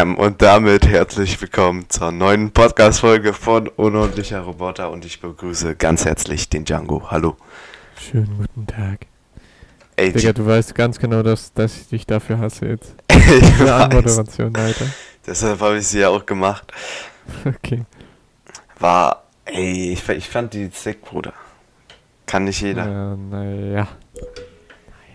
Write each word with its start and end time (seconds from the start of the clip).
Bam! 0.00 0.16
Und 0.16 0.40
damit 0.40 0.86
herzlich 0.86 1.38
willkommen 1.42 1.84
zur 1.90 2.10
neuen 2.10 2.52
Podcast-Folge 2.52 3.34
von 3.34 3.68
Unordentlicher 3.68 4.40
Roboter 4.40 4.90
und 4.90 5.04
ich 5.04 5.20
begrüße 5.20 5.76
ganz 5.76 6.06
herzlich 6.06 6.48
den 6.48 6.64
Django. 6.64 7.10
Hallo. 7.10 7.36
Schönen 7.98 8.38
guten 8.38 8.66
Tag. 8.66 9.00
Ey, 9.96 10.10
Digga, 10.10 10.32
du 10.32 10.46
weißt 10.46 10.74
ganz 10.74 10.98
genau, 10.98 11.22
dass, 11.22 11.52
dass 11.52 11.76
ich 11.76 11.88
dich 11.88 12.06
dafür 12.06 12.38
hasse 12.38 12.64
jetzt. 12.66 12.94
ich. 13.12 13.60
Anmoderation, 13.60 14.56
Alter. 14.56 14.86
Deshalb 15.26 15.60
habe 15.60 15.76
ich 15.76 15.86
sie 15.86 16.00
ja 16.00 16.08
auch 16.08 16.24
gemacht. 16.24 16.72
Okay. 17.44 17.84
War, 18.78 19.24
ey, 19.44 19.92
ich, 19.92 20.08
ich 20.08 20.30
fand 20.30 20.54
die 20.54 20.70
sick, 20.72 21.02
Bruder. 21.02 21.34
Kann 22.24 22.44
nicht 22.44 22.62
jeder. 22.62 22.86
Ja, 22.86 23.16
naja. 23.16 23.88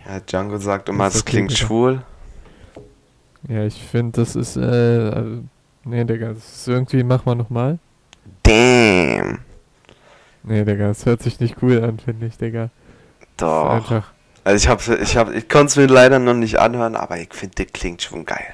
Ja, 0.08 0.20
Django 0.20 0.60
sagt 0.60 0.90
immer, 0.90 1.08
okay, 1.08 1.22
klingt 1.26 1.58
schwul. 1.58 2.04
Ja, 3.48 3.64
ich 3.66 3.82
finde, 3.82 4.22
das 4.22 4.36
ist, 4.36 4.56
äh, 4.58 5.24
nee, 5.84 6.04
Digga, 6.04 6.30
das 6.30 6.38
ist 6.58 6.68
irgendwie, 6.68 7.04
mach 7.04 7.26
mal 7.26 7.36
nochmal. 7.36 7.78
Damn. 8.44 9.40
Nee, 10.44 10.64
Digga, 10.66 10.88
das 10.88 11.06
hört 11.06 11.22
sich 11.22 11.40
nicht 11.40 11.58
cool 11.62 11.84
an, 11.84 12.00
finde 12.00 12.28
ich, 12.28 12.38
Digga. 12.38 12.70
Das 13.20 13.28
Doch. 13.38 13.70
einfach, 13.70 14.12
Also 14.44 14.56
ich 14.58 14.68
hab's, 14.70 14.88
ich 14.88 15.18
hab, 15.18 15.32
ich 15.34 15.50
konnte 15.50 15.68
es 15.68 15.76
mir 15.76 15.88
leider 15.88 16.20
noch 16.20 16.34
nicht 16.34 16.58
anhören, 16.60 16.96
aber 16.96 17.18
ich 17.20 17.34
finde, 17.34 17.56
der 17.56 17.66
klingt 17.68 18.02
schon 18.02 18.26
geil. 18.26 18.54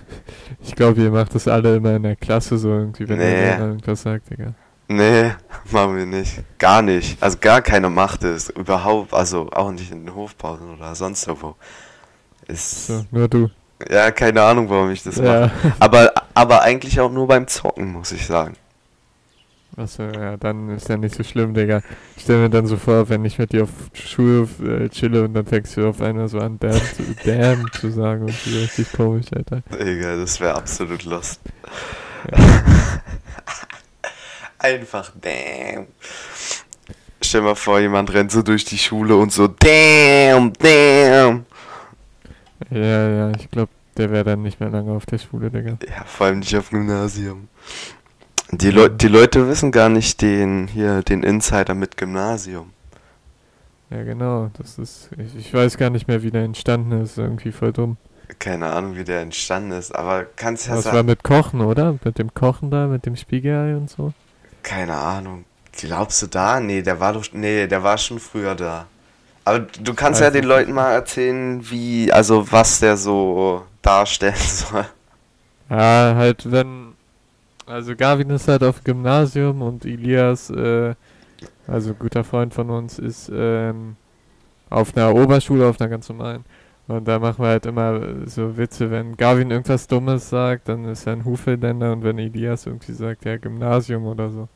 ich 0.62 0.74
glaube, 0.74 1.00
ihr 1.02 1.10
macht 1.10 1.34
das 1.34 1.48
alle 1.48 1.76
immer 1.76 1.96
in 1.96 2.02
der 2.02 2.16
Klasse 2.16 2.56
so 2.58 2.68
irgendwie, 2.70 3.08
wenn 3.08 3.18
Nee. 3.18 3.30
der 3.30 3.56
Lehrer 3.56 3.66
irgendwas 3.68 4.02
sagt, 4.02 4.30
Digga. 4.30 4.54
Nee, 4.88 5.32
machen 5.70 5.96
wir 5.96 6.06
nicht. 6.06 6.42
Gar 6.58 6.82
nicht. 6.82 7.22
Also 7.22 7.38
gar 7.40 7.62
keine 7.62 7.88
macht 7.90 8.24
es. 8.24 8.50
Überhaupt, 8.50 9.12
also 9.14 9.50
auch 9.52 9.70
nicht 9.72 9.90
in 9.90 10.04
den 10.06 10.14
Hofpausen 10.14 10.74
oder 10.74 10.94
sonst 10.94 11.26
irgendwo. 11.26 11.54
Ist, 12.46 12.86
So, 12.88 13.04
nur 13.10 13.28
du. 13.28 13.48
Ja, 13.90 14.10
keine 14.10 14.42
Ahnung, 14.42 14.68
warum 14.68 14.90
ich 14.90 15.02
das 15.02 15.16
mache. 15.16 15.50
Ja. 15.62 15.72
Aber, 15.78 16.12
aber 16.34 16.62
eigentlich 16.62 16.98
auch 17.00 17.10
nur 17.10 17.26
beim 17.26 17.46
Zocken, 17.46 17.92
muss 17.92 18.12
ich 18.12 18.26
sagen. 18.26 18.54
Achso, 19.76 20.02
ja, 20.02 20.36
dann 20.36 20.68
ist 20.68 20.88
ja 20.90 20.98
nicht 20.98 21.14
so 21.14 21.22
schlimm, 21.22 21.54
Digga. 21.54 21.80
Ich 22.16 22.24
stell 22.24 22.36
mir 22.36 22.50
dann 22.50 22.66
so 22.66 22.76
vor, 22.76 23.08
wenn 23.08 23.24
ich 23.24 23.38
mit 23.38 23.52
dir 23.52 23.62
auf 23.62 23.70
Schule 23.94 24.46
äh, 24.62 24.88
chille 24.90 25.24
und 25.24 25.32
dann 25.32 25.46
fängst 25.46 25.76
du 25.76 25.88
auf 25.88 26.02
einmal 26.02 26.28
so 26.28 26.38
an, 26.40 26.58
damn 26.60 26.74
zu, 26.74 27.02
damn 27.24 27.72
zu 27.72 27.90
sagen 27.90 28.24
und 28.24 28.34
so 28.34 28.58
richtig 28.58 28.92
komisch, 28.92 29.26
Alter. 29.34 29.62
Egal, 29.78 30.20
das 30.20 30.38
wäre 30.40 30.54
absolut 30.56 31.04
lost. 31.04 31.40
Ja. 32.30 32.38
Einfach 34.58 35.10
damn. 35.20 35.86
Stell 37.22 37.40
mal 37.40 37.54
vor, 37.54 37.80
jemand 37.80 38.12
rennt 38.12 38.30
so 38.30 38.42
durch 38.42 38.66
die 38.66 38.78
Schule 38.78 39.16
und 39.16 39.32
so 39.32 39.48
damn, 39.48 40.52
damn. 40.52 41.46
Ja, 42.70 43.08
ja, 43.08 43.30
ich 43.38 43.50
glaube, 43.50 43.70
der 43.96 44.10
wäre 44.10 44.24
dann 44.24 44.42
nicht 44.42 44.60
mehr 44.60 44.70
lange 44.70 44.92
auf 44.92 45.06
der 45.06 45.18
Schule, 45.18 45.50
Digga. 45.50 45.78
Ja, 45.88 46.04
vor 46.04 46.26
allem 46.26 46.38
nicht 46.40 46.56
auf 46.56 46.70
Gymnasium. 46.70 47.48
Die, 48.50 48.70
Leu 48.70 48.88
die 48.88 49.08
Leute 49.08 49.48
wissen 49.48 49.70
gar 49.72 49.88
nicht 49.88 50.20
den 50.20 50.68
hier 50.68 51.02
den 51.02 51.22
Insider 51.22 51.74
mit 51.74 51.96
Gymnasium. 51.96 52.70
Ja, 53.90 54.02
genau, 54.04 54.50
das 54.58 54.78
ist, 54.78 55.10
ich, 55.18 55.36
ich 55.36 55.54
weiß 55.54 55.76
gar 55.76 55.90
nicht 55.90 56.08
mehr, 56.08 56.22
wie 56.22 56.30
der 56.30 56.44
entstanden 56.44 56.92
ist, 57.02 57.18
irgendwie 57.18 57.52
voll 57.52 57.72
dumm. 57.72 57.96
Keine 58.38 58.66
Ahnung, 58.72 58.96
wie 58.96 59.04
der 59.04 59.20
entstanden 59.20 59.72
ist, 59.72 59.94
aber 59.94 60.24
kannst 60.24 60.66
ja 60.66 60.74
Das 60.76 60.86
war 60.86 60.92
sagen. 60.94 61.06
mit 61.06 61.22
Kochen, 61.22 61.60
oder? 61.60 61.98
Mit 62.02 62.18
dem 62.18 62.32
Kochen 62.32 62.70
da, 62.70 62.86
mit 62.86 63.04
dem 63.04 63.16
Spiegelei 63.16 63.76
und 63.76 63.90
so. 63.90 64.12
Keine 64.62 64.94
Ahnung. 64.94 65.44
Glaubst 65.72 66.22
du 66.22 66.26
da? 66.26 66.60
Nee, 66.60 66.82
der 66.82 67.00
war 67.00 67.12
doch. 67.14 67.24
Nee, 67.32 67.66
der 67.66 67.82
war 67.82 67.98
schon 67.98 68.18
früher 68.18 68.54
da. 68.54 68.86
Aber 69.44 69.60
du 69.60 69.94
kannst 69.94 70.20
ja 70.20 70.30
den 70.30 70.44
Leuten 70.44 70.72
mal 70.72 70.92
erzählen, 70.92 71.68
wie, 71.68 72.12
also 72.12 72.50
was 72.52 72.80
der 72.80 72.96
so 72.96 73.64
darstellen 73.82 74.34
soll. 74.38 74.86
Ja, 75.70 76.14
halt, 76.16 76.50
wenn. 76.50 76.92
Also, 77.66 77.94
Gavin 77.96 78.30
ist 78.30 78.48
halt 78.48 78.62
auf 78.64 78.82
Gymnasium 78.84 79.62
und 79.62 79.84
Elias, 79.84 80.50
äh, 80.50 80.94
also 81.66 81.90
ein 81.90 81.98
guter 81.98 82.24
Freund 82.24 82.52
von 82.52 82.70
uns, 82.70 82.98
ist 82.98 83.30
ähm, 83.32 83.96
auf 84.68 84.96
einer 84.96 85.14
Oberschule, 85.14 85.66
auf 85.66 85.80
einer 85.80 85.88
ganz 85.88 86.08
normalen. 86.08 86.44
Und 86.88 87.06
da 87.06 87.18
machen 87.18 87.42
wir 87.42 87.48
halt 87.48 87.66
immer 87.66 88.00
so 88.26 88.56
Witze, 88.56 88.90
wenn 88.90 89.16
Gavin 89.16 89.50
irgendwas 89.50 89.86
Dummes 89.86 90.28
sagt, 90.28 90.68
dann 90.68 90.84
ist 90.86 91.06
er 91.06 91.14
ein 91.14 91.24
Hufelländer 91.24 91.92
und 91.92 92.02
wenn 92.02 92.18
Elias 92.18 92.66
irgendwie 92.66 92.92
sagt, 92.92 93.24
ja, 93.24 93.36
Gymnasium 93.36 94.04
oder 94.06 94.28
so. 94.30 94.48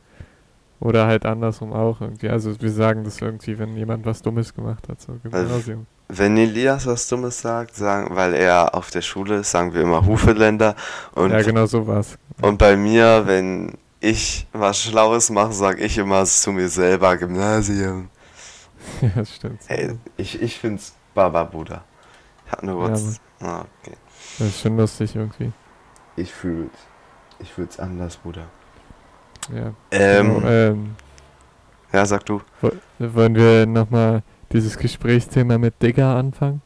Oder 0.80 1.06
halt 1.06 1.24
andersrum 1.24 1.72
auch 1.72 2.00
irgendwie. 2.00 2.28
Also, 2.28 2.60
wir 2.60 2.70
sagen 2.70 3.04
das 3.04 3.20
irgendwie, 3.20 3.58
wenn 3.58 3.76
jemand 3.76 4.04
was 4.04 4.20
Dummes 4.20 4.54
gemacht 4.54 4.88
hat, 4.88 5.00
so 5.00 5.14
Gymnasium. 5.22 5.86
Wenn 6.08 6.36
Elias 6.36 6.86
was 6.86 7.08
Dummes 7.08 7.40
sagt, 7.40 7.74
sagen, 7.74 8.14
weil 8.14 8.34
er 8.34 8.74
auf 8.74 8.90
der 8.90 9.02
Schule 9.02 9.38
ist, 9.38 9.50
sagen 9.50 9.74
wir 9.74 9.82
immer 9.82 10.04
Hufeländer. 10.06 10.76
Und, 11.14 11.30
ja, 11.30 11.42
genau 11.42 11.66
so 11.66 11.86
war's. 11.86 12.18
und 12.42 12.58
bei 12.58 12.76
mir, 12.76 13.22
wenn 13.26 13.72
ich 14.00 14.46
was 14.52 14.82
Schlaues 14.82 15.30
mache, 15.30 15.52
sage 15.52 15.82
ich 15.82 15.98
immer 15.98 16.24
zu 16.24 16.52
mir 16.52 16.68
selber 16.68 17.16
Gymnasium. 17.16 18.10
ja, 19.00 19.10
das 19.14 19.34
stimmt. 19.34 19.60
Ey, 19.68 19.98
ich, 20.16 20.40
ich 20.40 20.58
find's 20.58 20.94
Baba, 21.14 21.44
Bruder. 21.44 21.82
Ich 22.44 22.52
hab 22.52 22.62
nur 22.62 22.86
Ja, 22.86 22.92
was. 22.92 23.20
Ah, 23.40 23.64
okay. 23.82 23.96
Das 24.38 24.48
ist 24.48 24.60
schon 24.60 24.76
lustig 24.76 25.16
irgendwie. 25.16 25.52
Ich 26.16 26.32
fühl's. 26.32 26.70
Ich 27.38 27.52
fühl's 27.52 27.78
anders, 27.78 28.16
Bruder. 28.16 28.46
Ja. 29.54 29.72
Ähm, 29.90 30.40
So, 30.40 30.46
ähm, 30.48 30.94
ja, 31.92 32.06
sag 32.06 32.24
du. 32.26 32.40
wo- 32.60 32.70
wollen 32.98 33.34
wir 33.34 33.66
nochmal 33.66 34.22
dieses 34.52 34.76
Gesprächsthema 34.76 35.58
mit 35.58 35.80
Digger 35.82 36.14
anfangen? 36.16 36.62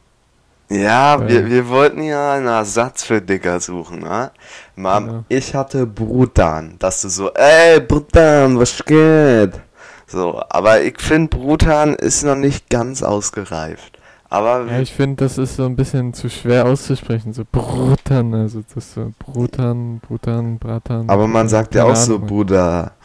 Ja, 0.69 1.19
Weil- 1.19 1.27
wir, 1.27 1.49
wir 1.49 1.69
wollten 1.69 2.01
ja 2.01 2.33
einen 2.33 2.47
Ersatz 2.47 3.03
für 3.03 3.21
Digger 3.21 3.59
suchen, 3.59 3.99
ne? 3.99 4.31
Mom, 4.75 5.05
Genau. 5.05 5.23
ich 5.27 5.53
hatte 5.53 5.85
Brutan, 5.85 6.75
dass 6.79 7.01
du 7.01 7.09
so, 7.09 7.31
ey, 7.33 7.81
Brutan, 7.81 8.57
was 8.57 8.83
geht? 8.85 9.59
So, 10.07 10.41
aber 10.49 10.81
ich 10.81 10.99
finde, 10.99 11.35
Brutan 11.37 11.93
ist 11.95 12.23
noch 12.23 12.35
nicht 12.35 12.69
ganz 12.69 13.03
ausgereift. 13.03 13.97
Aber 14.31 14.65
Ja, 14.67 14.79
ich 14.79 14.93
finde, 14.93 15.17
das 15.25 15.37
ist 15.37 15.57
so 15.57 15.65
ein 15.65 15.75
bisschen 15.75 16.13
zu 16.13 16.29
schwer 16.29 16.65
auszusprechen. 16.65 17.33
So 17.33 17.43
Brutan, 17.51 18.33
also 18.33 18.63
das 18.73 18.93
so 18.93 19.13
Brutan, 19.19 19.99
Brutan, 19.99 20.57
Bratan. 20.59 21.09
Aber 21.09 21.27
man 21.27 21.49
sagt 21.49 21.75
ja 21.75 21.83
auch 21.85 21.95
so. 21.95 22.19
Bruder. 22.19 22.97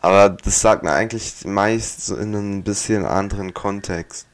Aber 0.00 0.30
das 0.30 0.60
sagt 0.60 0.82
man 0.84 0.94
eigentlich 0.94 1.44
meist 1.44 2.06
so 2.06 2.16
in 2.16 2.34
einem 2.34 2.64
bisschen 2.64 3.04
anderen 3.06 3.54
Kontext. 3.54 4.26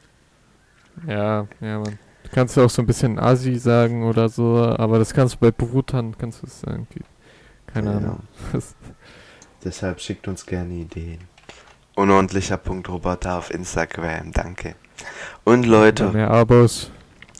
Ja, 1.07 1.47
ja, 1.59 1.79
man. 1.79 1.99
Du 2.23 2.29
kannst 2.31 2.57
ja 2.57 2.65
auch 2.65 2.69
so 2.69 2.81
ein 2.81 2.85
bisschen 2.87 3.19
Asi 3.19 3.55
sagen 3.57 4.03
oder 4.03 4.29
so, 4.29 4.57
aber 4.77 4.99
das 4.99 5.13
kannst 5.13 5.35
du 5.35 5.39
bei 5.39 5.51
Brutan, 5.51 6.17
kannst 6.17 6.41
du 6.43 6.47
es 6.47 6.63
irgendwie. 6.63 7.03
Keine 7.67 7.91
Ja. 7.91 7.97
Ahnung. 7.97 8.27
Deshalb 9.63 9.99
schickt 10.01 10.27
uns 10.27 10.45
gerne 10.47 10.73
Ideen. 10.73 11.29
Unordentlicher.roboter 11.97 13.39
auf 13.39 13.51
Instagram, 13.51 14.31
danke. 14.31 14.75
Und 15.43 15.65
Leute, 15.65 16.11
mehr 16.11 16.29
Abos. 16.29 16.91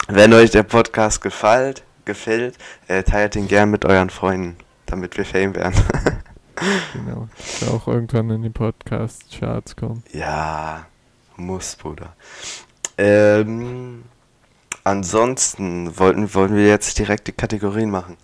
wenn 0.07 0.34
euch 0.34 0.50
der 0.50 0.63
Podcast 0.63 1.22
gefällt, 1.22 1.84
gefällt, 2.06 2.57
äh, 2.88 3.03
teilt 3.03 3.35
ihn 3.35 3.47
gern 3.47 3.69
mit 3.69 3.85
euren 3.85 4.09
Freunden, 4.09 4.57
damit 4.88 5.16
wir 5.18 5.25
Fame 5.25 5.56
werden. 5.56 5.75
Genau. 6.91 7.29
Wir 7.59 7.72
auch 7.72 7.88
irgendwann 7.88 8.31
in 8.31 8.41
die 8.41 8.50
Podcast-Charts 8.50 9.75
kommen. 9.75 10.01
ja, 10.12 10.88
muss, 11.35 11.75
Bruder. 11.75 12.16
Ähm, 12.97 14.06
ansonsten 14.84 16.00
wollten, 16.00 16.34
wollten 16.34 16.56
wir 16.56 16.66
jetzt 16.66 16.97
direkt 16.97 17.28
die 17.28 17.31
Kategorien 17.34 17.91
machen. 17.91 18.18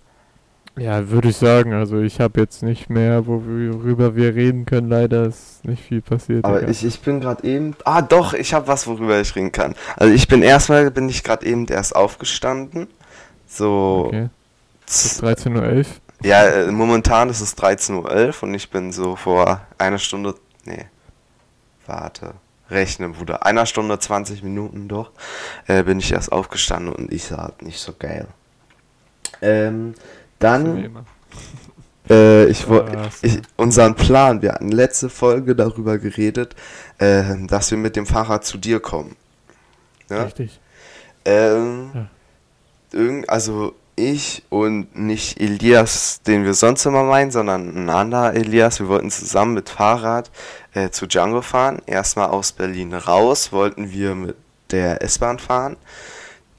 Ja, 0.75 1.09
würde 1.09 1.29
ich 1.29 1.37
sagen. 1.37 1.73
Also 1.73 1.99
ich 2.01 2.19
habe 2.19 2.39
jetzt 2.41 2.63
nicht 2.63 2.89
mehr, 2.89 3.27
worüber 3.27 4.15
wir 4.15 4.33
reden 4.33 4.65
können. 4.65 4.89
Leider 4.89 5.27
ist 5.27 5.63
nicht 5.65 5.83
viel 5.83 6.01
passiert. 6.01 6.43
Aber 6.45 6.67
ich, 6.67 6.83
ich 6.83 6.99
bin 6.99 7.19
gerade 7.21 7.43
eben. 7.47 7.75
Ah, 7.85 8.01
doch, 8.01 8.33
ich 8.33 8.53
habe 8.55 8.67
was, 8.67 8.87
worüber 8.87 9.19
ich 9.21 9.35
reden 9.35 9.51
kann. 9.51 9.75
Also 9.97 10.11
ich 10.13 10.27
bin 10.27 10.41
erstmal 10.41 10.89
bin 10.89 11.07
ich 11.09 11.23
gerade 11.23 11.45
eben 11.45 11.67
erst 11.67 11.95
aufgestanden. 11.95 12.87
So. 13.47 14.05
Okay. 14.07 14.29
Es 14.87 15.05
ist 15.05 15.17
z- 15.17 15.23
13.11 15.47 15.77
Uhr. 15.79 15.85
Ja, 16.23 16.43
äh, 16.45 16.71
momentan 16.71 17.29
ist 17.29 17.41
es 17.41 17.55
13.11 17.57 17.93
Uhr 18.41 18.43
und 18.43 18.53
ich 18.55 18.69
bin 18.71 18.91
so 18.91 19.15
vor 19.15 19.61
einer 19.77 19.99
Stunde. 19.99 20.33
Nee. 20.65 20.85
Warte. 21.85 22.33
Rechne, 22.71 23.09
Bruder. 23.09 23.45
Einer 23.45 23.65
Stunde 23.67 23.99
20 23.99 24.41
Minuten 24.41 24.87
doch. 24.87 25.11
Äh, 25.67 25.83
bin 25.83 25.99
ich 25.99 26.11
erst 26.11 26.31
aufgestanden 26.31 26.93
und 26.93 27.11
ich 27.13 27.25
sah 27.25 27.51
nicht 27.61 27.79
so 27.79 27.93
geil. 27.97 28.25
Ähm, 29.41 29.93
dann. 30.43 31.05
Äh, 32.09 32.45
ich 32.45 32.67
wollte. 32.67 33.09
Ich, 33.21 33.39
unseren 33.55 33.95
Plan, 33.95 34.41
wir 34.41 34.53
hatten 34.53 34.69
letzte 34.71 35.09
Folge 35.09 35.55
darüber 35.55 35.97
geredet, 35.97 36.55
äh, 36.97 37.23
dass 37.47 37.71
wir 37.71 37.77
mit 37.77 37.95
dem 37.95 38.05
Fahrrad 38.05 38.45
zu 38.45 38.57
dir 38.57 38.79
kommen. 38.79 39.15
Ja? 40.09 40.23
Richtig. 40.23 40.59
Ähm, 41.25 41.91
Ja. 42.93 43.23
also 43.27 43.73
ich 43.95 44.43
und 44.49 44.95
nicht 44.97 45.39
Elias, 45.39 46.21
den 46.25 46.45
wir 46.45 46.53
sonst 46.55 46.85
immer 46.85 47.03
meinen, 47.03 47.31
sondern 47.31 47.75
ein 47.75 47.89
anderer 47.89 48.33
Elias, 48.33 48.79
wir 48.79 48.87
wollten 48.87 49.11
zusammen 49.11 49.53
mit 49.53 49.69
Fahrrad 49.69 50.31
äh, 50.73 50.89
zu 50.89 51.05
Django 51.07 51.41
fahren. 51.41 51.81
Erstmal 51.85 52.29
aus 52.29 52.51
Berlin 52.51 52.93
raus 52.93 53.51
wollten 53.51 53.91
wir 53.91 54.15
mit 54.15 54.35
der 54.71 55.03
S-Bahn 55.03 55.37
fahren. 55.39 55.77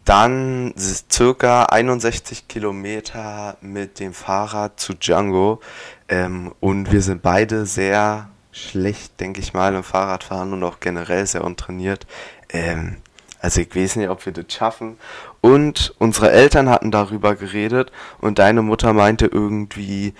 Dann 0.04 0.74
circa 0.76 1.64
61 1.64 2.48
Kilometer 2.48 3.56
mit 3.60 4.00
dem 4.00 4.12
Fahrrad 4.12 4.78
zu 4.78 4.94
Django. 4.94 5.60
Ähm, 6.08 6.52
und 6.60 6.92
wir 6.92 7.02
sind 7.02 7.22
beide 7.22 7.66
sehr 7.66 8.28
schlecht, 8.52 9.18
denke 9.20 9.40
ich 9.40 9.54
mal, 9.54 9.74
im 9.74 9.82
Fahrradfahren 9.82 10.52
und 10.52 10.62
auch 10.62 10.80
generell 10.80 11.26
sehr 11.26 11.44
untrainiert. 11.44 12.06
Ähm, 12.50 12.96
also 13.40 13.60
ich 13.60 13.74
weiß 13.74 13.96
nicht, 13.96 14.08
ob 14.08 14.24
wir 14.24 14.32
das 14.32 14.52
schaffen. 14.52 14.98
Und 15.40 15.94
unsere 15.98 16.30
Eltern 16.30 16.70
hatten 16.70 16.90
darüber 16.90 17.34
geredet 17.34 17.90
und 18.20 18.38
deine 18.38 18.62
Mutter 18.62 18.92
meinte 18.92 19.26
irgendwie, 19.26 20.14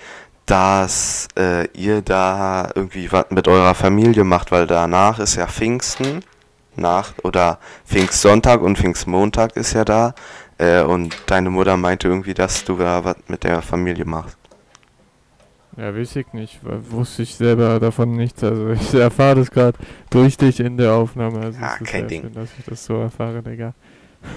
dass 0.45 1.27
äh, 1.37 1.67
ihr 1.73 2.01
da 2.01 2.69
irgendwie 2.75 3.11
was 3.11 3.31
mit 3.31 3.47
eurer 3.47 3.73
Familie 3.73 4.23
macht, 4.23 4.51
weil 4.51 4.67
danach 4.67 5.17
ist 5.17 5.35
ja 5.35 5.47
Pfingsten 5.47 6.23
nach 6.77 7.13
oder 7.23 7.59
Pfingstsonntag 7.85 8.61
und 8.61 8.77
Pfingstmontag 8.77 9.55
ist 9.55 9.73
ja 9.73 9.85
da. 9.85 10.13
Äh, 10.57 10.83
und 10.83 11.15
deine 11.27 11.49
Mutter 11.49 11.77
meinte 11.77 12.07
irgendwie, 12.07 12.33
dass 12.33 12.63
du 12.63 12.77
da 12.77 13.03
was 13.03 13.17
mit 13.27 13.43
der 13.43 13.61
Familie 13.61 14.05
machst. 14.05 14.37
Ja, 15.77 15.93
weiß 15.93 16.15
ich 16.15 16.31
nicht. 16.33 16.59
Wusste 16.63 17.23
ich 17.23 17.35
selber 17.35 17.79
davon 17.79 18.13
nichts. 18.13 18.43
Also 18.43 18.69
ich 18.71 18.93
erfahre 18.93 19.35
das 19.35 19.51
gerade 19.51 19.77
durch 20.09 20.37
dich 20.37 20.59
in 20.59 20.77
der 20.77 20.93
Aufnahme. 20.93 21.39
Also 21.39 21.59
ja, 21.59 21.77
kein 21.83 22.07
Ding. 22.07 22.21
Schön, 22.21 22.33
dass 22.33 22.49
ich 22.57 22.65
das 22.65 22.85
so 22.85 22.95
erfahre, 23.01 23.41
Digga. 23.41 23.73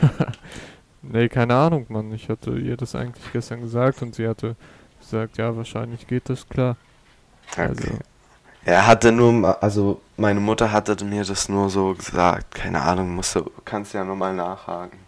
nee, 1.02 1.28
keine 1.28 1.54
Ahnung, 1.54 1.86
Mann. 1.88 2.12
Ich 2.12 2.28
hatte 2.28 2.58
ihr 2.58 2.76
das 2.76 2.94
eigentlich 2.94 3.32
gestern 3.32 3.60
gesagt 3.60 4.02
und 4.02 4.14
sie 4.14 4.26
hatte 4.26 4.56
gesagt, 5.00 5.38
ja, 5.38 5.56
wahrscheinlich 5.56 6.06
geht 6.06 6.28
das 6.28 6.48
klar. 6.48 6.76
Okay. 7.52 7.68
Also, 7.68 7.84
er 8.68 8.86
hatte 8.86 9.12
nur, 9.12 9.62
also 9.62 10.00
meine 10.18 10.40
Mutter 10.40 10.70
hatte 10.70 11.02
mir 11.02 11.24
das 11.24 11.48
nur 11.48 11.70
so 11.70 11.94
gesagt. 11.94 12.54
Keine 12.54 12.82
Ahnung, 12.82 13.14
musst 13.14 13.34
du, 13.34 13.50
kannst 13.64 13.94
ja 13.94 14.04
nochmal 14.04 14.34
nachhaken. 14.34 14.98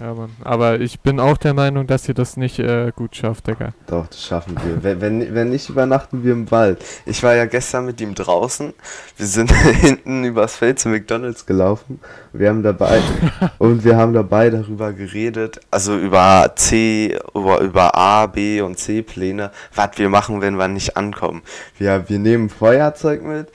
Ja, 0.00 0.14
Mann. 0.14 0.30
Aber 0.42 0.80
ich 0.80 1.00
bin 1.00 1.20
auch 1.20 1.36
der 1.36 1.52
Meinung, 1.52 1.86
dass 1.86 2.08
ihr 2.08 2.14
das 2.14 2.36
nicht 2.36 2.58
äh, 2.58 2.92
gut 2.96 3.14
schafft, 3.14 3.46
Digga. 3.46 3.74
Doch, 3.86 4.06
das 4.06 4.24
schaffen 4.24 4.56
wir. 4.64 4.82
wenn, 4.82 5.00
wenn, 5.00 5.34
wenn 5.34 5.50
nicht, 5.50 5.68
übernachten 5.68 6.24
wir 6.24 6.32
im 6.32 6.50
Wald. 6.50 6.82
Ich 7.04 7.22
war 7.22 7.34
ja 7.34 7.44
gestern 7.44 7.84
mit 7.84 8.00
ihm 8.00 8.14
draußen. 8.14 8.72
Wir 9.16 9.26
sind 9.26 9.52
hinten 9.80 10.24
übers 10.24 10.56
Feld 10.56 10.78
zu 10.78 10.88
McDonalds 10.88 11.44
gelaufen. 11.44 12.00
Wir 12.32 12.48
haben 12.48 12.62
dabei 12.62 13.02
und 13.58 13.84
wir 13.84 13.96
haben 13.96 14.14
dabei 14.14 14.48
darüber 14.48 14.92
geredet, 14.92 15.60
also 15.70 15.98
über 15.98 16.52
C, 16.56 17.18
über, 17.34 17.60
über 17.60 17.94
A, 17.94 18.26
B 18.26 18.62
und 18.62 18.78
C 18.78 19.02
Pläne, 19.02 19.50
was 19.74 19.90
wir 19.96 20.08
machen, 20.08 20.40
wenn 20.40 20.56
wir 20.56 20.68
nicht 20.68 20.96
ankommen. 20.96 21.42
Wir, 21.76 22.08
wir 22.08 22.18
nehmen 22.18 22.48
Feuerzeug 22.48 23.22
mit. 23.22 23.48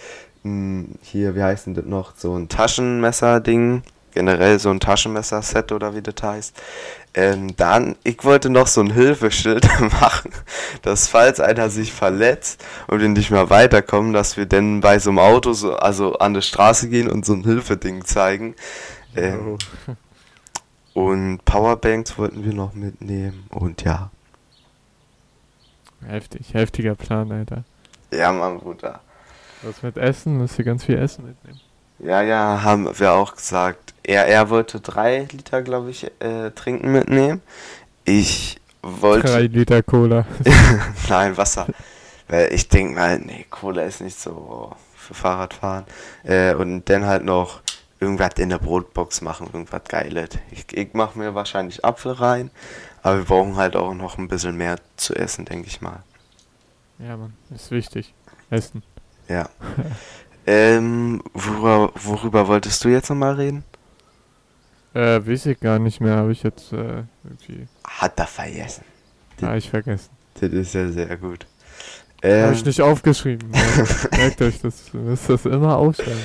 Hm, 0.44 0.96
hier, 1.02 1.36
wie 1.36 1.42
heißt 1.42 1.66
denn 1.66 1.74
das 1.74 1.86
noch? 1.86 2.16
So 2.16 2.36
ein 2.36 2.48
Taschenmesser-Ding 2.48 3.82
generell 4.18 4.58
so 4.58 4.72
ein 4.72 4.80
Taschenmesser-Set 4.80 5.72
oder 5.72 5.94
wie 5.96 6.02
das 6.02 6.16
heißt. 6.24 6.60
Ähm, 7.14 7.56
dann, 7.56 7.96
ich 8.04 8.24
wollte 8.24 8.50
noch 8.50 8.66
so 8.66 8.82
ein 8.82 8.92
Hilfeschild 8.92 9.68
machen, 10.02 10.32
dass 10.82 11.08
falls 11.08 11.40
einer 11.40 11.70
sich 11.70 11.94
verletzt 11.94 12.66
und 12.88 13.00
wir 13.00 13.10
nicht 13.10 13.30
mehr 13.30 13.52
weiterkommen, 13.52 14.14
dass 14.14 14.36
wir 14.36 14.48
dann 14.48 14.82
bei 14.82 14.98
so 14.98 15.12
einem 15.12 15.20
Auto 15.20 15.54
so, 15.54 15.76
also 15.76 16.18
an 16.18 16.34
der 16.34 16.42
Straße 16.42 16.90
gehen 16.90 17.08
und 17.08 17.28
so 17.28 17.34
ein 17.34 17.44
Hilfeding 17.44 18.06
zeigen. 18.06 18.56
Ähm, 19.16 19.58
oh. 19.88 19.94
Und 21.00 21.46
Powerbanks 21.46 22.18
wollten 22.18 22.44
wir 22.44 22.56
noch 22.56 22.74
mitnehmen 22.74 23.46
und 23.52 23.84
ja. 23.84 24.10
Heftig, 26.08 26.56
heftiger 26.56 26.96
Plan, 26.96 27.32
Alter. 27.32 27.66
Ja, 28.12 28.32
Mann, 28.32 28.58
Bruder. 28.58 29.00
Was 29.62 29.84
mit 29.84 29.96
Essen? 29.98 30.40
Müsst 30.40 30.58
ihr 30.58 30.66
ganz 30.66 30.86
viel 30.86 30.98
Essen 30.98 31.28
mitnehmen. 31.28 31.60
Ja, 32.00 32.24
ja, 32.24 32.64
haben 32.64 32.88
wir 32.98 33.14
auch 33.14 33.36
gesagt. 33.36 33.87
Er, 34.08 34.26
er 34.26 34.50
wollte 34.50 34.80
drei 34.80 35.28
Liter, 35.32 35.62
glaube 35.62 35.92
ich, 35.92 36.10
äh, 36.20 36.52
trinken 36.52 36.94
mitnehmen. 36.94 37.42
Ich 38.06 38.58
wollte. 38.82 39.28
Drei 39.28 39.42
Liter 39.42 39.84
Cola. 39.84 40.26
Nein, 41.10 41.36
Wasser. 41.36 41.68
Weil 42.30 42.54
ich 42.54 42.70
denke 42.70 42.96
mal, 42.96 43.20
nee, 43.20 43.46
Cola 43.50 43.84
ist 43.84 44.00
nicht 44.00 44.18
so 44.18 44.72
für 44.96 45.14
Fahrradfahren. 45.14 45.84
Äh, 46.24 46.54
und 46.56 46.90
dann 46.90 47.06
halt 47.06 47.26
noch 47.26 47.62
irgendwas 48.00 48.32
in 48.38 48.48
der 48.48 48.60
Brotbox 48.60 49.20
machen, 49.20 49.48
irgendwas 49.48 49.84
Geiles. 49.90 50.30
Ich, 50.52 50.66
ich 50.72 50.94
mache 50.94 51.20
mir 51.20 51.36
wahrscheinlich 51.36 51.84
Apfel 51.84 52.14
rein, 52.14 52.50
aber 53.04 53.18
wir 53.18 53.26
brauchen 53.26 53.58
halt 53.58 53.76
auch 53.76 53.94
noch 53.94 54.18
ein 54.18 54.30
bisschen 54.30 54.56
mehr 54.56 54.78
zu 54.96 55.16
essen, 55.16 55.44
denke 55.44 55.68
ich 55.68 55.82
mal. 55.82 56.04
Ja, 57.00 57.18
Mann, 57.18 57.34
ist 57.54 57.72
wichtig. 57.72 58.14
Essen. 58.50 58.84
Ja. 59.28 59.50
ähm, 60.48 61.22
worüber, 61.34 61.92
worüber 61.96 62.48
wolltest 62.48 62.86
du 62.86 62.88
jetzt 62.88 63.10
nochmal 63.10 63.34
reden? 63.34 63.66
Äh, 64.98 65.28
weiß 65.28 65.46
ich 65.46 65.60
gar 65.60 65.78
nicht 65.78 66.02
mehr, 66.02 66.16
habe 66.16 66.32
ich 66.32 66.42
jetzt 66.42 66.74
äh, 66.74 67.04
irgendwie. 67.24 67.68
Hat 67.84 68.18
er 68.18 68.26
vergessen. 68.26 68.84
Ja, 69.40 69.56
ich 69.56 69.70
vergessen. 69.70 70.10
Das 70.42 70.50
ist 70.50 70.74
ja 70.74 70.90
sehr 70.90 71.16
gut. 71.18 71.46
Ähm, 72.24 72.46
habe 72.46 72.56
ich 72.56 72.66
nicht 72.66 72.82
aufgeschrieben. 72.82 73.52
Merkt 74.18 74.42
euch 74.42 74.60
das, 74.60 74.92
müsst 74.94 75.30
das 75.30 75.46
immer 75.46 75.78
aufschreiben. 75.78 76.18